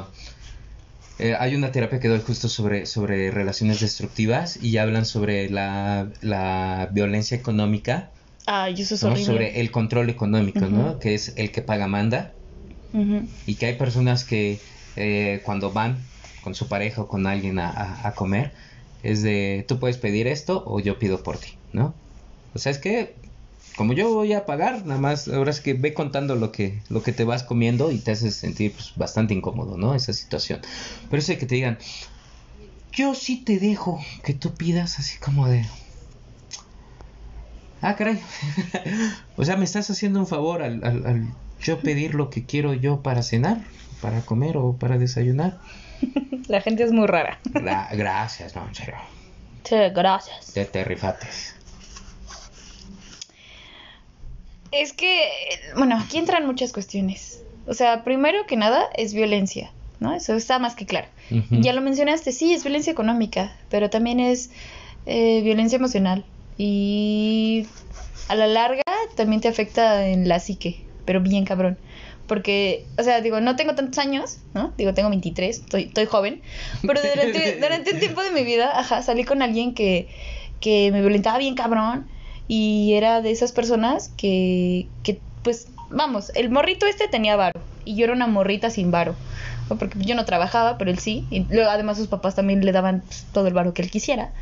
[1.21, 6.09] eh, hay una terapia que doy justo sobre, sobre relaciones destructivas y hablan sobre la,
[6.23, 8.11] la violencia económica,
[8.51, 9.11] Ay, eso es ¿no?
[9.11, 9.27] horrible.
[9.27, 10.99] sobre el control económico, ¿no?
[10.99, 12.35] Que es el que paga manda.
[13.47, 14.59] Y que hay personas que
[14.97, 15.99] eh, cuando van
[16.43, 18.53] con su pareja o con alguien a, a- a comer,
[19.03, 21.95] es de, tú puedes pedir esto o yo pido por ti, ¿no?
[22.55, 23.17] O sea, es que
[23.77, 27.03] como yo voy a pagar, nada más, ahora es que ve contando lo que, lo
[27.03, 29.95] que te vas comiendo y te hace sentir pues, bastante incómodo, ¿no?
[29.95, 30.61] Esa situación.
[31.11, 31.79] Pero eso de que te digan,
[32.93, 35.65] yo sí te dejo que tú pidas así como de...
[37.81, 38.21] Ah, caray.
[39.37, 41.29] o sea, me estás haciendo un favor al, al, al
[41.61, 43.59] yo pedir lo que quiero yo para cenar,
[44.01, 45.59] para comer o para desayunar.
[46.49, 47.39] La gente es muy rara.
[47.53, 48.95] Gra- gracias, no, en serio.
[49.65, 50.53] Sí, gracias.
[50.55, 51.55] Te, te rifates.
[54.71, 55.29] Es que,
[55.77, 57.43] bueno, aquí entran muchas cuestiones.
[57.67, 60.15] O sea, primero que nada es violencia, ¿no?
[60.15, 61.09] Eso está más que claro.
[61.51, 64.51] Ya lo mencionaste, sí, es violencia económica, pero también es
[65.07, 66.25] eh, violencia emocional.
[66.59, 67.67] Y
[68.29, 68.83] a la larga
[69.15, 71.79] también te afecta en la psique, pero bien cabrón.
[72.27, 74.75] Porque, o sea, digo, no tengo tantos años, ¿no?
[74.77, 76.43] Digo, tengo 23, estoy, estoy joven.
[76.83, 80.09] Pero durante, durante un tiempo de mi vida, ajá, salí con alguien que,
[80.61, 82.07] que me violentaba bien cabrón.
[82.47, 87.61] Y era de esas personas que, que, pues, vamos, el morrito este tenía varo.
[87.87, 89.15] y yo era una morrita sin varo.
[89.79, 91.27] Porque yo no trabajaba, pero él sí.
[91.31, 94.33] Y luego, además sus papás también le daban pues, todo el varo que él quisiera.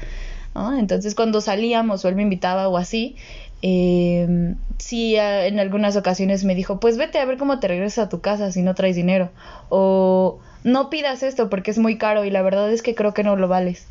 [0.56, 0.78] ¿No?
[0.78, 3.16] Entonces cuando salíamos o él me invitaba o así,
[3.62, 8.08] eh, sí en algunas ocasiones me dijo, pues vete a ver cómo te regresas a
[8.08, 9.30] tu casa si no traes dinero.
[9.68, 13.22] O no pidas esto porque es muy caro y la verdad es que creo que
[13.22, 13.86] no lo vales.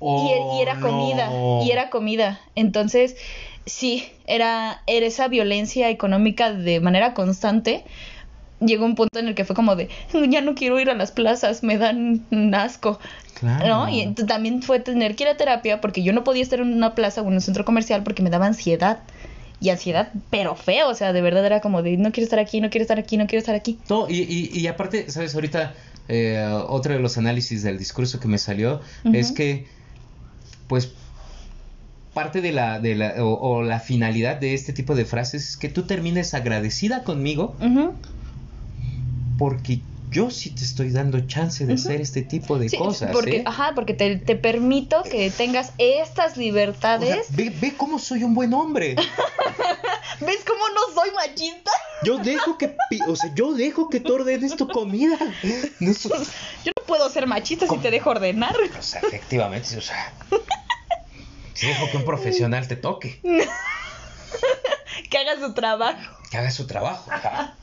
[0.00, 1.62] Y, e- y era Oh, comida, no.
[1.62, 2.40] y era comida.
[2.54, 3.16] Entonces,
[3.66, 7.84] sí, era, era esa violencia económica de manera constante.
[8.64, 9.88] Llegó un punto en el que fue como de,
[10.28, 12.98] ya no quiero ir a las plazas, me dan asco.
[13.34, 13.66] Claro.
[13.66, 13.88] ¿No?
[13.88, 16.94] Y también fue tener que ir a terapia porque yo no podía estar en una
[16.94, 19.00] plaza o en un centro comercial porque me daba ansiedad.
[19.60, 22.60] Y ansiedad, pero feo, o sea, de verdad era como de, no quiero estar aquí,
[22.60, 23.78] no quiero estar aquí, no quiero estar aquí.
[23.88, 25.36] No, y, y, y aparte, ¿sabes?
[25.36, 25.74] Ahorita,
[26.08, 28.80] eh, otro de los análisis del discurso que me salió
[29.12, 29.66] es que,
[30.66, 30.90] pues,
[32.12, 35.56] parte de la, de la o, o la finalidad de este tipo de frases es
[35.56, 37.94] que tú termines agradecida conmigo Ujú.
[39.42, 39.80] Porque
[40.12, 43.10] yo sí te estoy dando chance de hacer este tipo de Sí, cosas.
[43.10, 43.42] porque, ¿eh?
[43.44, 47.26] Ajá, porque te, te permito que tengas estas O sea, libertades.
[47.30, 48.94] ve, ve cómo soy un buen hombre.
[50.20, 51.72] ¿Ves cómo no soy machista?
[52.04, 52.76] Yo dejo que,
[53.08, 55.18] o sea, yo dejo que tú ordenes tu comida.
[55.80, 58.54] No Yo no puedo ser machista si te dejo ordenar.
[58.78, 60.12] O sea, efectivamente, o sea,
[61.54, 63.20] si dejo que un profesional te toque,
[65.10, 65.98] Que haga su trabajo.
[66.30, 67.10] que haga su trabajo.
[67.10, 67.56] ajá.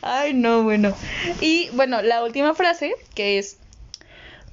[0.00, 0.94] Ay, no, bueno.
[1.40, 3.58] Y bueno, la última frase que es,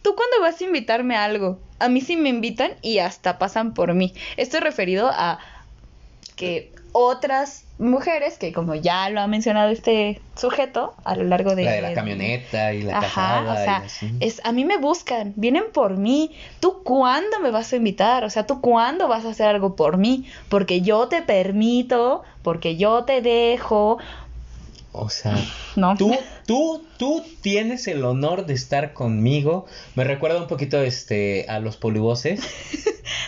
[0.02, 1.60] ¿tú cuándo vas a invitarme a algo?
[1.80, 4.14] A mí sí me invitan y hasta pasan por mí.
[4.38, 5.40] Esto es referido a
[6.36, 11.64] que otras mujeres, que como ya lo ha mencionado este sujeto a lo largo de...
[11.64, 14.12] La de la camioneta y la Ajá, casada o sea, y así.
[14.20, 16.36] es, a mí me buscan, vienen por mí.
[16.60, 18.24] ¿Tú cuándo me vas a invitar?
[18.26, 20.26] O sea, ¿tú cuándo vas a hacer algo por mí?
[20.50, 24.00] Porque yo te permito, porque yo te dejo,
[24.92, 25.38] O sea,
[25.76, 25.96] ¿no?
[25.98, 26.16] tú,
[26.48, 29.66] tú, tú tienes el honor de estar conmigo.
[29.96, 32.40] Me recuerda un poquito este a los polivoces.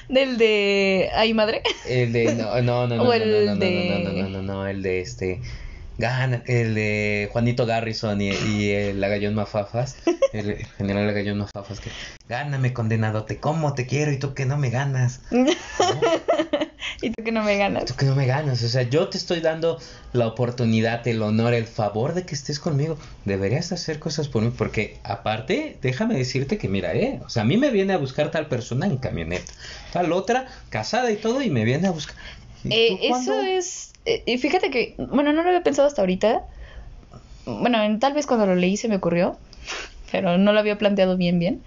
[0.10, 1.10] Del de...
[1.14, 1.62] Ay, madre.
[1.88, 4.82] El de no, no, no, no, no, no, no, no, no, no, no, no, el
[4.82, 5.40] de este
[6.02, 9.96] Gana, el de Juanito Garrison y, y el Lagallón Mafafas,
[10.34, 11.92] el general Lagallón Mafafas que
[12.28, 15.22] gáname condenado, te como, te quiero y tú que no me ganas.
[17.02, 17.86] y tú que no me ganas.
[17.86, 19.80] Tú que no me ganas, o sea, yo te estoy dando
[20.14, 22.98] la oportunidad, el honor, el favor de que estés conmigo.
[23.26, 27.46] Deberías hacer cosas por mí, porque aparte, déjame decirte que mira, eh, o sea, a
[27.46, 29.54] mí me viene a buscar tal persona en camioneta,
[29.94, 32.16] tal otra, casada y todo, y me viene a buscar.
[32.64, 33.91] ¿Y Eh, eso es...
[34.06, 36.44] eh, y fíjate que, bueno, no lo había pensado hasta ahorita.
[37.46, 39.38] Bueno, en- tal vez cuando lo leí se me ocurrió,
[40.12, 41.64] pero no lo había planteado bien, bien.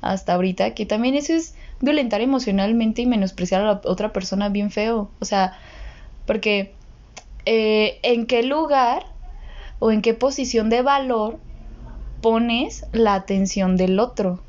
[0.00, 4.70] Hasta ahorita, que también eso es violentar emocionalmente y menospreciar a la otra persona bien
[4.70, 5.10] feo.
[5.20, 5.58] O sea,
[6.26, 6.74] porque
[7.44, 9.04] eh, en qué lugar
[9.78, 11.38] o en qué posición de valor
[12.20, 14.42] pones la atención del otro.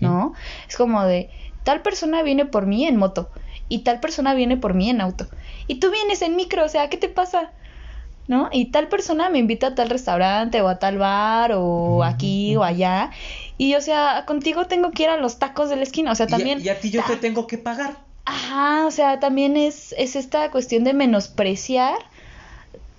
[0.00, 0.34] ¿no?
[0.68, 1.30] Es como de,
[1.62, 3.30] tal persona viene por mí en moto
[3.70, 5.26] y tal persona viene por mí en auto
[5.66, 7.52] y tú vienes en micro, o sea, ¿qué te pasa?
[8.28, 8.48] ¿No?
[8.52, 12.62] Y tal persona me invita a tal restaurante o a tal bar o aquí o
[12.62, 13.10] allá
[13.58, 16.26] y o sea, contigo tengo que ir a los tacos de la esquina, o sea,
[16.26, 16.60] Y a- también...
[16.64, 17.96] Y a, ti yo te tengo que pagar.
[18.24, 21.96] Ajá, o sea, también es, es esta cuestión de menospreciar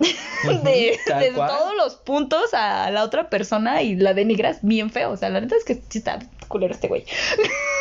[0.63, 0.99] de,
[1.35, 5.11] todos los puntos a la otra persona y la denigras bien feo.
[5.11, 7.05] O sea, la neta es que sí está culero este güey.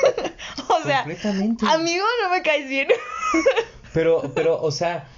[0.68, 2.88] o sea, amigo, no me caes bien.
[3.92, 5.08] Pero, pero, o sea,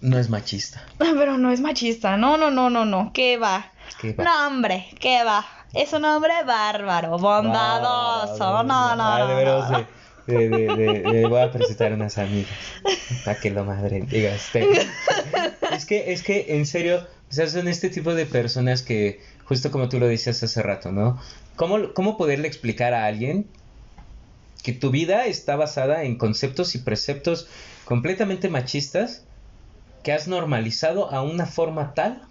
[0.00, 0.82] no es machista.
[0.98, 2.16] Pero no es machista.
[2.16, 3.12] No, no, no, no, no.
[3.14, 3.70] ¿Qué va?
[4.00, 4.24] ¿Qué va?
[4.24, 5.46] No, hombre, ¿qué va?
[5.74, 8.64] Es un hombre bárbaro, bondadoso.
[8.64, 9.86] No, no, Ah, no.
[10.26, 12.50] De- de- de- de- le voy a presentar unas amigas.
[13.24, 14.66] Para que lo madre diga este.
[15.72, 19.70] Es que, es que, en serio, o sea, son este tipo de personas que, justo
[19.70, 21.20] como tú lo decías hace rato, ¿no?
[21.56, 23.46] ¿Cómo, cómo poderle explicar a alguien
[24.62, 27.46] que tu vida está basada en conceptos y preceptos
[27.84, 29.22] completamente machistas
[30.02, 32.22] que has normalizado a una forma tal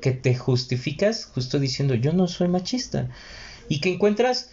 [0.00, 3.08] que te justificas justo diciendo yo no soy machista
[3.68, 4.50] y que encuentras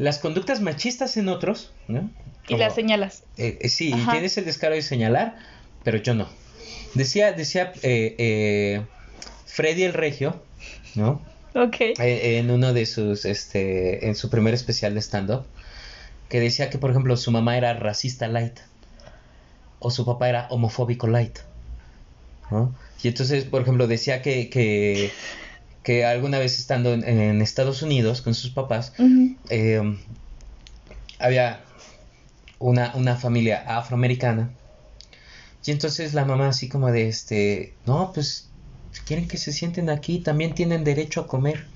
[0.00, 2.10] las conductas machistas en otros, ¿no?
[2.48, 3.24] Y las señalas.
[3.36, 4.12] eh, eh, sí, y Ajá.
[4.12, 5.36] tienes el descaro de señalar,
[5.84, 6.26] pero yo no.
[6.94, 8.80] Decía, decía eh,
[9.44, 10.42] Freddy el Regio,
[10.94, 11.20] ¿no?
[11.54, 11.76] Ok.
[11.98, 15.44] En uno de sus, este, en su primer especial de stand-up,
[16.30, 18.58] que decía que, por ejemplo, su mamá era racista light,
[19.80, 21.40] o su papá era homofóbico light,
[22.50, 22.74] ¿no?
[23.02, 25.12] Y entonces, por ejemplo, decía que, que,
[25.82, 28.92] que alguna vez estando en, en Estados Unidos con sus papás,
[29.48, 29.98] eh,
[31.18, 31.60] había
[32.58, 34.50] una, una familia afroamericana.
[35.64, 38.48] Y entonces la mamá así como de este, no, pues
[39.06, 41.66] quieren que se sienten aquí, también tienen derecho a comer.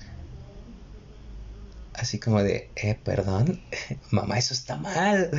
[1.97, 3.61] Así como de, eh, perdón,
[4.11, 5.31] mamá, eso está mal,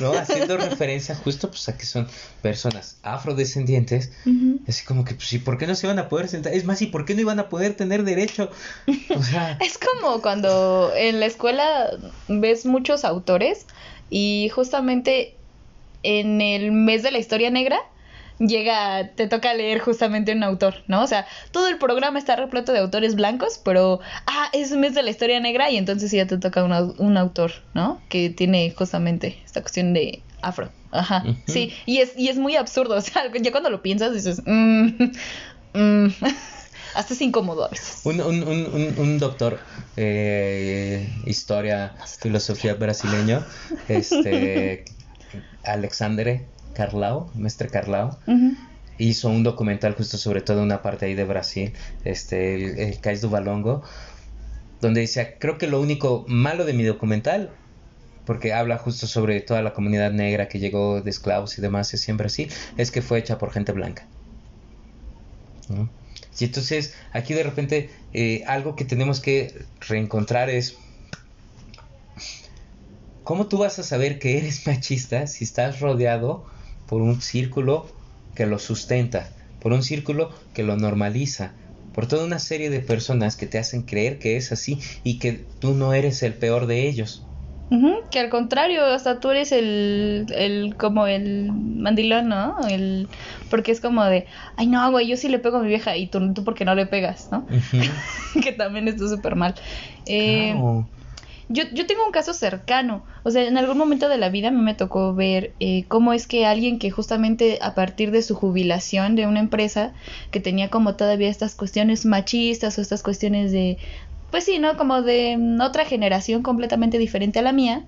[0.00, 0.12] ¿no?
[0.18, 2.08] Haciendo referencia justo pues a que son
[2.42, 4.12] personas afrodescendientes,
[4.66, 6.52] así como que, pues, ¿y por qué no se van a poder sentar?
[6.52, 8.50] Es más, ¿y por qué no iban a poder tener derecho?
[9.16, 9.58] O sea...
[9.60, 11.90] es como cuando en la escuela
[12.28, 13.66] ves muchos autores
[14.08, 15.34] y justamente
[16.02, 17.78] en el mes de la historia negra
[18.40, 21.02] llega, te toca leer justamente un autor, ¿no?
[21.02, 24.94] O sea, todo el programa está repleto de autores blancos, pero, ah, es un mes
[24.94, 28.00] de la historia negra y entonces ya te toca un, autor, ¿no?
[28.08, 30.70] Que tiene justamente esta cuestión de afro.
[30.92, 34.42] Ajá, sí, y es, y es muy absurdo, o sea, ya cuando lo piensas dices,
[34.44, 34.88] mmm,
[35.74, 36.08] mmm.
[36.92, 38.00] Hasta es incómodo a veces.
[38.02, 39.60] Un, un, un, un doctor,
[39.96, 43.44] eh, historia, filosofía brasileño,
[43.86, 44.84] este,
[45.62, 48.18] Alexandre Carlao, Mestre Carlao,
[48.98, 51.72] hizo un documental justo sobre todo una parte ahí de Brasil,
[52.04, 53.82] este, el, el Cais do Valongo,
[54.80, 57.50] donde dice, creo que lo único malo de mi documental,
[58.24, 62.00] porque habla justo sobre toda la comunidad negra que llegó de esclavos y demás, es
[62.00, 64.06] siempre así, es que fue hecha por gente blanca.
[66.38, 70.76] Y entonces aquí de repente eh, algo que tenemos que reencontrar es
[73.22, 76.46] ¿cómo tú vas a saber que eres machista si estás rodeado
[76.90, 77.86] por un círculo
[78.34, 79.28] que lo sustenta,
[79.60, 81.54] por un círculo que lo normaliza,
[81.94, 85.46] por toda una serie de personas que te hacen creer que es así y que
[85.60, 87.22] tú no eres el peor de ellos.
[88.10, 92.56] que al contrario, hasta tú eres el, el como el mandilón, ¿no?
[92.68, 93.06] El,
[93.50, 94.26] porque es como de,
[94.56, 96.74] ay no, güey, yo sí le pego a mi vieja y tú, tú porque no
[96.74, 97.46] le pegas, ¿no?
[98.42, 99.54] que también está súper mal.
[100.06, 100.56] Eh,
[101.52, 104.50] yo, yo tengo un caso cercano, o sea, en algún momento de la vida a
[104.52, 108.36] mí me tocó ver eh, cómo es que alguien que justamente a partir de su
[108.36, 109.92] jubilación de una empresa,
[110.30, 113.78] que tenía como todavía estas cuestiones machistas o estas cuestiones de,
[114.30, 114.76] pues sí, ¿no?
[114.76, 117.84] Como de otra generación completamente diferente a la mía,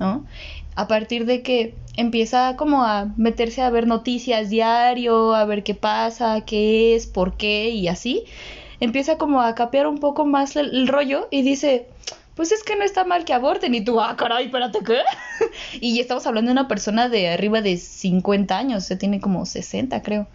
[0.00, 0.26] ¿no?
[0.74, 5.76] A partir de que empieza como a meterse a ver noticias diario, a ver qué
[5.76, 8.24] pasa, qué es, por qué y así,
[8.80, 11.86] empieza como a capear un poco más el rollo y dice,
[12.34, 13.74] pues es que no está mal que aborten.
[13.74, 15.00] Y tú, ah, caray, espérate, ¿qué?
[15.80, 19.46] y estamos hablando de una persona de arriba de 50 años, o sea, tiene como
[19.46, 20.26] 60, creo.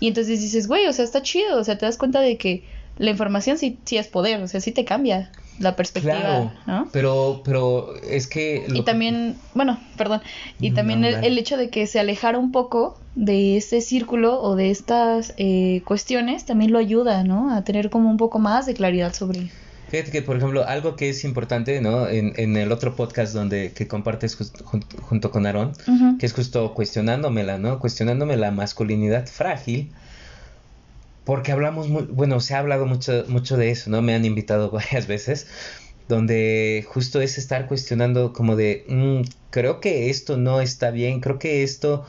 [0.00, 2.64] Y entonces dices, güey, o sea, está chido, o sea, te das cuenta de que
[2.98, 6.88] la información sí, sí es poder, o sea, sí te cambia la perspectiva, claro, ¿no?
[6.92, 8.64] Pero, pero es que...
[8.72, 10.20] Y también, bueno, perdón,
[10.60, 14.70] y también el, hecho de que se alejara un poco de ese círculo o de
[14.70, 17.52] estas eh, cuestiones también lo ayuda, ¿no?
[17.52, 19.50] A tener como un poco más de claridad sobre
[19.88, 22.08] Fíjate que, por ejemplo, algo que es importante, ¿no?
[22.08, 24.36] En, en el otro podcast donde que compartes
[25.00, 25.72] junto con Aarón,
[26.18, 27.78] que es justo cuestionándomela, ¿no?
[27.78, 29.90] Cuestionándome la masculinidad frágil,
[31.24, 34.02] porque hablamos muy, bueno, se ha hablado mucho, mucho de eso, ¿no?
[34.02, 35.46] Me han invitado varias veces,
[36.06, 41.38] donde justo es estar cuestionando como de, mm, creo que esto no está bien, creo
[41.38, 42.04] que esto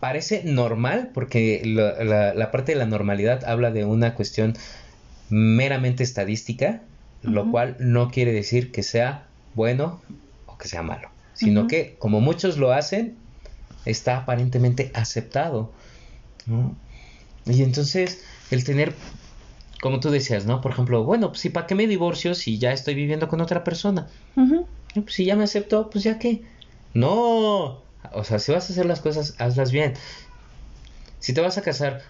[0.00, 4.54] parece normal, porque la, la parte de la normalidad habla de una cuestión
[5.30, 6.82] meramente estadística,
[7.22, 10.00] lo cual no quiere decir que sea bueno
[10.46, 13.16] o que sea malo, sino que como muchos lo hacen,
[13.84, 15.72] está aparentemente aceptado.
[17.46, 18.94] Y entonces el tener,
[19.80, 20.60] como tú decías, ¿no?
[20.60, 23.64] Por ejemplo, bueno, pues si para qué me divorcio si ya estoy viviendo con otra
[23.64, 24.08] persona.
[24.94, 26.42] Pues, si ya me aceptó, pues ya qué.
[26.94, 29.94] No, o sea, si vas a hacer las cosas, hazlas bien.
[31.18, 32.02] Si te vas a casar,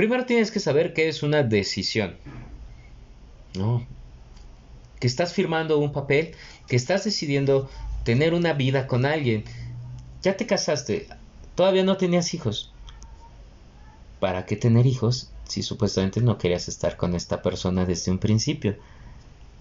[0.00, 2.16] Primero tienes que saber qué es una decisión.
[3.54, 3.86] ¿No?
[4.98, 6.34] Que estás firmando un papel,
[6.66, 7.68] que estás decidiendo
[8.02, 9.44] tener una vida con alguien.
[10.22, 11.06] Ya te casaste,
[11.54, 12.72] todavía no tenías hijos.
[14.20, 18.76] ¿Para qué tener hijos si supuestamente no querías estar con esta persona desde un principio?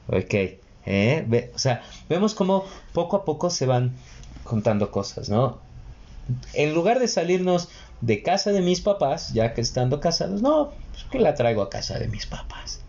[0.07, 0.33] Ok,
[0.85, 1.51] ¿eh?
[1.53, 2.63] o sea, vemos cómo
[2.93, 3.91] poco a poco se van
[4.45, 5.59] contando cosas, ¿no?
[6.53, 7.67] En lugar de salirnos
[8.01, 11.69] de casa de mis papás, ya que estando casados, no, pues que la traigo a
[11.69, 12.81] casa de mis papás.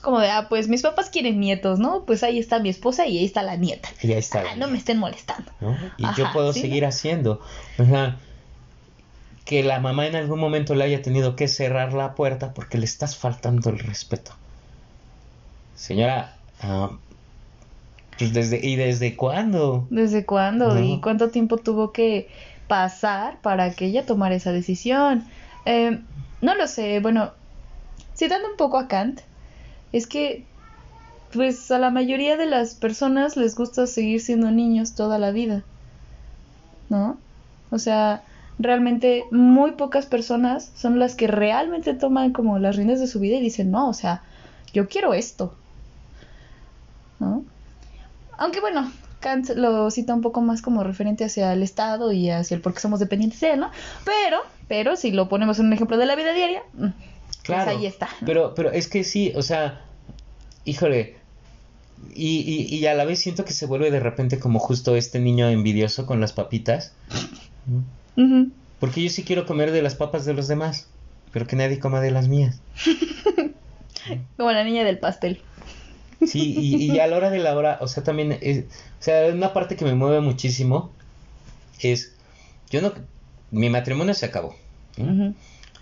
[0.00, 2.04] Como de, ah, pues mis papás quieren nietos, ¿no?
[2.04, 3.88] Pues ahí está mi esposa y ahí está la nieta.
[4.02, 4.42] Y ahí está.
[4.52, 5.50] Ah, no me estén molestando.
[5.98, 7.40] Y yo puedo seguir haciendo.
[9.44, 12.86] que la mamá en algún momento le haya tenido que cerrar la puerta porque le
[12.86, 14.32] estás faltando el respeto.
[15.74, 16.90] Señora, ah,
[18.18, 19.86] pues desde, ¿y desde cuándo?
[19.90, 20.80] ¿Desde cuándo?
[20.80, 22.28] ¿Y cuánto tiempo tuvo que
[22.68, 25.24] pasar para que ella tomara esa decisión.
[25.66, 26.00] Eh,
[26.40, 27.32] no lo sé, bueno,
[28.16, 29.20] citando un poco a Kant,
[29.92, 30.44] es que
[31.32, 35.64] pues a la mayoría de las personas les gusta seguir siendo niños toda la vida,
[36.88, 37.18] ¿no?
[37.70, 38.22] O sea,
[38.58, 43.36] realmente muy pocas personas son las que realmente toman como las riendas de su vida
[43.36, 44.22] y dicen, no, o sea,
[44.72, 45.54] yo quiero esto.
[47.18, 47.44] ¿No?
[48.38, 48.90] Aunque bueno,
[49.24, 52.74] Kant lo cita un poco más como referente hacia el Estado y hacia el por
[52.74, 53.70] qué somos dependientes de él, ¿no?
[54.04, 57.70] Pero, pero si lo ponemos en un ejemplo de la vida diaria, mm, pues Claro.
[57.70, 58.06] ahí está.
[58.20, 58.26] ¿no?
[58.26, 59.80] Pero, pero es que sí, o sea,
[60.64, 61.16] híjole.
[62.14, 65.18] Y, y, y a la vez siento que se vuelve de repente como justo este
[65.20, 66.92] niño envidioso con las papitas.
[68.78, 70.86] Porque yo sí quiero comer de las papas de los demás,
[71.32, 72.60] pero que nadie coma de las mías.
[74.36, 75.40] Como la niña del pastel.
[76.26, 79.32] Sí, y, y a la hora de la hora, o sea, también, es- o sea,
[79.32, 80.92] una parte que me mueve muchísimo
[81.80, 82.14] es,
[82.70, 82.92] yo no,
[83.50, 84.54] mi matrimonio se acabó.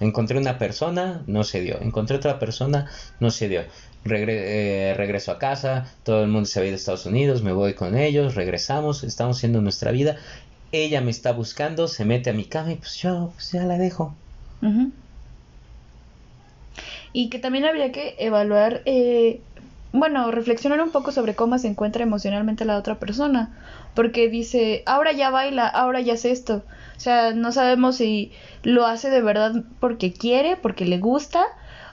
[0.00, 1.80] Encontré una persona, no se dio.
[1.80, 3.62] Encontré otra persona, no se dio.
[4.04, 7.42] Regre- eh, regreso a casa, todo el mundo se va a ir a Estados Unidos,
[7.42, 10.16] me voy con ellos, regresamos, estamos haciendo nuestra vida.
[10.72, 13.78] Ella me está buscando, se mete a mi cama y pues yo pues ya la
[13.78, 14.16] dejo.
[14.60, 14.90] Ujú.
[17.12, 19.42] Y que también habría que evaluar, eh,
[19.93, 23.51] bueno, reflexionar un poco sobre cómo se encuentra emocionalmente la otra persona.
[23.95, 26.62] Porque dice, ahora ya baila, ahora ya hace esto.
[26.97, 28.32] O sea, no sabemos si
[28.62, 31.45] lo hace de verdad porque quiere, porque le gusta,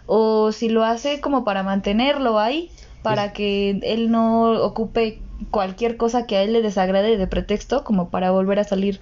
[0.05, 2.71] o si lo hace como para mantenerlo ahí,
[3.03, 5.19] para que él no ocupe
[5.51, 9.01] cualquier cosa que a él le desagrade de pretexto, como para volver a salir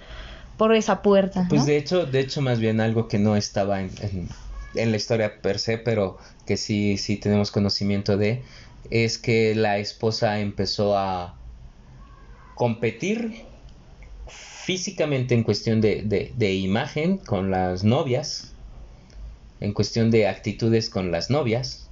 [0.56, 1.46] por esa puerta.
[1.48, 4.28] Pues de hecho, de hecho más bien algo que no estaba en, en,
[4.74, 8.42] en la historia per se, pero que sí, sí tenemos conocimiento de,
[8.90, 11.36] es que la esposa empezó a
[12.54, 13.44] competir
[14.28, 16.02] físicamente en cuestión de,
[16.36, 18.52] de, imagen con las novias,
[19.60, 21.88] en cuestión de actitudes con las novias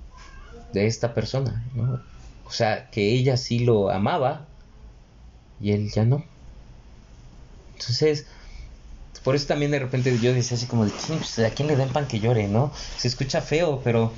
[0.73, 2.01] de esta persona, ¿no?
[2.45, 4.47] O sea, que ella sí lo amaba
[5.61, 6.25] y él ya no.
[7.79, 8.27] Entonces,
[9.25, 11.77] por eso también de repente yo decía así como de, "Chin, pues, ¿a quién le
[11.77, 12.73] dan pan que llore, no?
[12.97, 14.13] Se escucha feo, pero...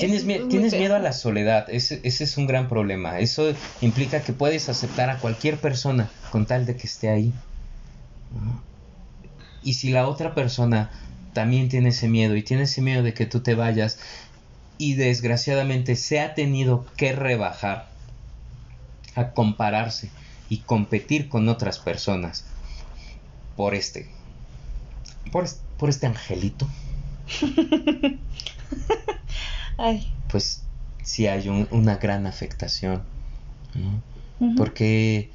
[0.00, 3.18] Tienes, mie- tienes miedo a la soledad, ese, ese es un gran problema.
[3.20, 7.32] Eso implica que puedes aceptar a cualquier persona con tal de que esté ahí.
[9.62, 10.90] Y si la otra persona
[11.34, 13.98] también tiene ese miedo y tiene ese miedo de que tú te vayas
[14.78, 17.90] y desgraciadamente se ha tenido que rebajar
[19.14, 20.10] a compararse
[20.48, 22.46] y competir con otras personas
[23.56, 24.08] por este
[25.30, 25.46] por,
[25.76, 26.66] por este angelito
[29.82, 30.12] Ay.
[30.28, 30.62] pues
[31.02, 33.02] sí hay un- una gran afectación
[34.56, 35.30] porque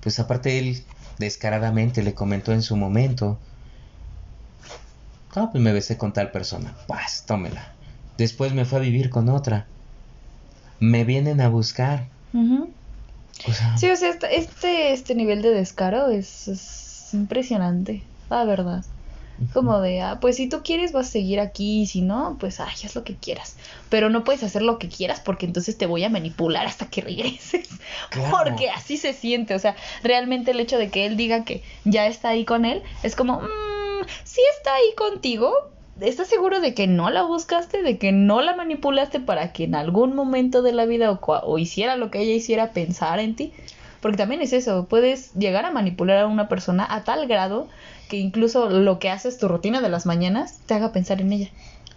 [0.00, 0.82] pues aparte él
[1.18, 3.38] descaradamente le comentó en su momento
[5.34, 7.74] ah pues me besé con tal persona pues tómela
[8.18, 9.66] después me fue a vivir con otra
[10.80, 12.70] me vienen a buscar Ujú.
[13.46, 18.44] o sea, Sí, o sea, este, este, este nivel de descaro es, es impresionante, la
[18.44, 18.84] verdad.
[19.52, 22.58] Como de, ah, pues si tú quieres vas a seguir aquí y si no, pues
[22.60, 23.56] ay, haz lo que quieras.
[23.90, 27.02] Pero no puedes hacer lo que quieras porque entonces te voy a manipular hasta que
[27.02, 27.68] regreses.
[28.10, 28.30] Claro.
[28.30, 29.54] Porque así se siente.
[29.54, 32.82] O sea, realmente el hecho de que él diga que ya está ahí con él
[33.02, 35.52] es como, mmm, si está ahí contigo,
[36.00, 37.82] ¿estás seguro de que no la buscaste?
[37.82, 41.58] ¿De que no la manipulaste para que en algún momento de la vida o, o
[41.58, 43.52] hiciera lo que ella hiciera pensar en ti?
[44.00, 47.68] Porque también es eso, puedes llegar a manipular a una persona a tal grado
[48.08, 51.50] que incluso lo que haces, tu rutina de las mañanas, te haga pensar en ella.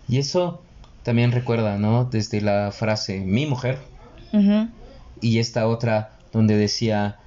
[0.08, 0.62] y eso
[1.04, 3.80] también recuerda no desde la frase mi mujer
[5.22, 7.18] y esta otra donde decía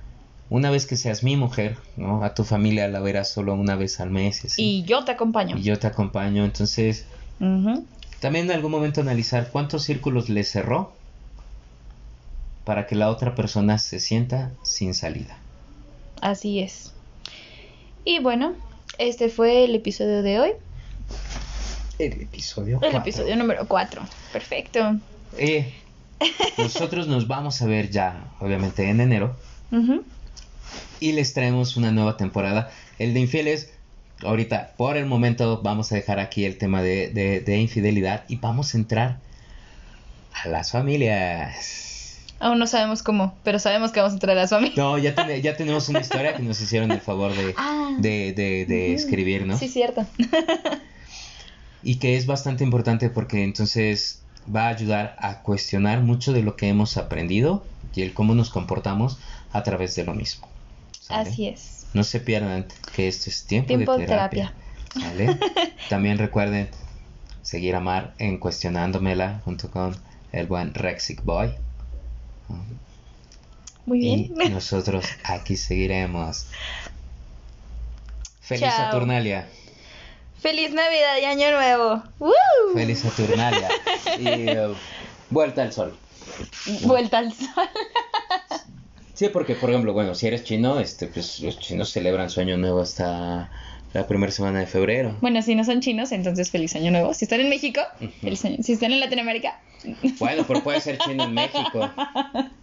[0.51, 3.99] una vez que seas mi mujer no a tu familia la verás solo una vez
[4.01, 5.57] al mes y yo te acompaño.
[5.57, 7.07] y yo te acompaño entonces.
[8.21, 10.93] También en algún momento analizar cuántos círculos le cerró
[12.65, 15.37] para que la otra persona se sienta sin salida.
[16.21, 16.93] Así es.
[18.05, 18.55] Y bueno,
[18.99, 20.51] este fue el episodio de hoy.
[21.99, 22.77] El episodio.
[22.77, 22.99] El cuatro.
[23.01, 24.03] episodio número 4.
[24.33, 24.97] Perfecto.
[25.39, 25.73] Eh,
[26.59, 29.37] nosotros nos vamos a ver ya, obviamente, en enero.
[31.01, 32.71] Y les traemos una nueva temporada.
[32.99, 33.73] El de infieles,
[34.23, 38.37] ahorita, por el momento, vamos a dejar aquí el tema de, de- de infidelidad y
[38.37, 39.19] vamos a entrar
[40.45, 41.92] a las familias.
[42.43, 44.75] Aún no sabemos cómo, pero sabemos que vamos a entrar a su amigo.
[44.77, 47.95] No, ya, ten- ya tenemos una historia que nos hicieron el favor de, Ah.
[47.99, 48.97] de, de- de Ujú.
[48.97, 49.57] escribir, ¿no?
[49.57, 50.05] Sí, cierto.
[51.85, 54.23] Y que es bastante importante porque entonces
[54.55, 57.65] va a ayudar a cuestionar mucho de lo que hemos aprendido
[57.95, 59.19] y el cómo nos comportamos
[59.53, 60.49] a través de lo mismo.
[61.01, 61.29] ¿sale?
[61.31, 61.87] Así es.
[61.93, 64.55] No se pierdan que esto es tiempo, Tiempo de terapia.
[64.99, 65.37] ¿sale?
[65.89, 66.69] También recuerden
[67.43, 69.97] seguir a Mar en Cuestionándomela junto con
[70.31, 71.51] el buen Rexic Boy.
[73.87, 74.53] Muy Y bien.
[74.53, 76.47] nosotros aquí seguiremos.
[78.41, 78.87] Feliz Chao.
[78.87, 79.49] Saturnalia.
[80.41, 82.03] Feliz Navidad y Año Nuevo.
[82.19, 82.33] ¡Woo!
[82.75, 83.69] Feliz Saturnalia.
[84.19, 84.75] y eh,
[85.31, 85.97] vuelta al sol.
[86.83, 87.69] Vuelta al sol.
[89.15, 92.57] Sí, porque por ejemplo, bueno, si eres chino, este, pues los chinos celebran su año
[92.57, 93.51] nuevo hasta
[93.93, 95.17] la primera semana de febrero.
[95.21, 97.13] Bueno, si no son chinos, entonces feliz Año Nuevo.
[97.15, 97.81] Si están en México,
[98.21, 98.57] feliz año.
[98.63, 99.61] Si están en Latinoamérica,
[100.19, 101.91] Bueno, pero puede ser chino en México.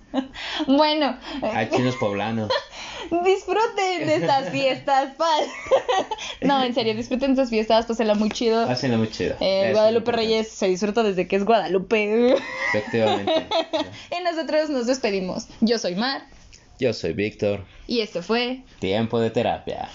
[0.68, 2.50] bueno, Hay chinos poblanos.
[3.24, 5.16] disfruten de estas fiestas.
[5.18, 5.44] paz.
[6.42, 8.62] no, en serio, disfruten de estas fiestas, pásenla muy chido.
[8.70, 9.36] Hacen muy chido.
[9.40, 12.36] Eh, Guadalupe Reyes se disfruta desde que es Guadalupe.
[12.74, 13.48] Efectivamente.
[14.20, 15.48] y nosotros nos despedimos.
[15.62, 16.24] Yo soy Mar
[16.80, 17.66] Yo soy Víctor.
[17.88, 19.90] y esto fue Tiempo de terapia.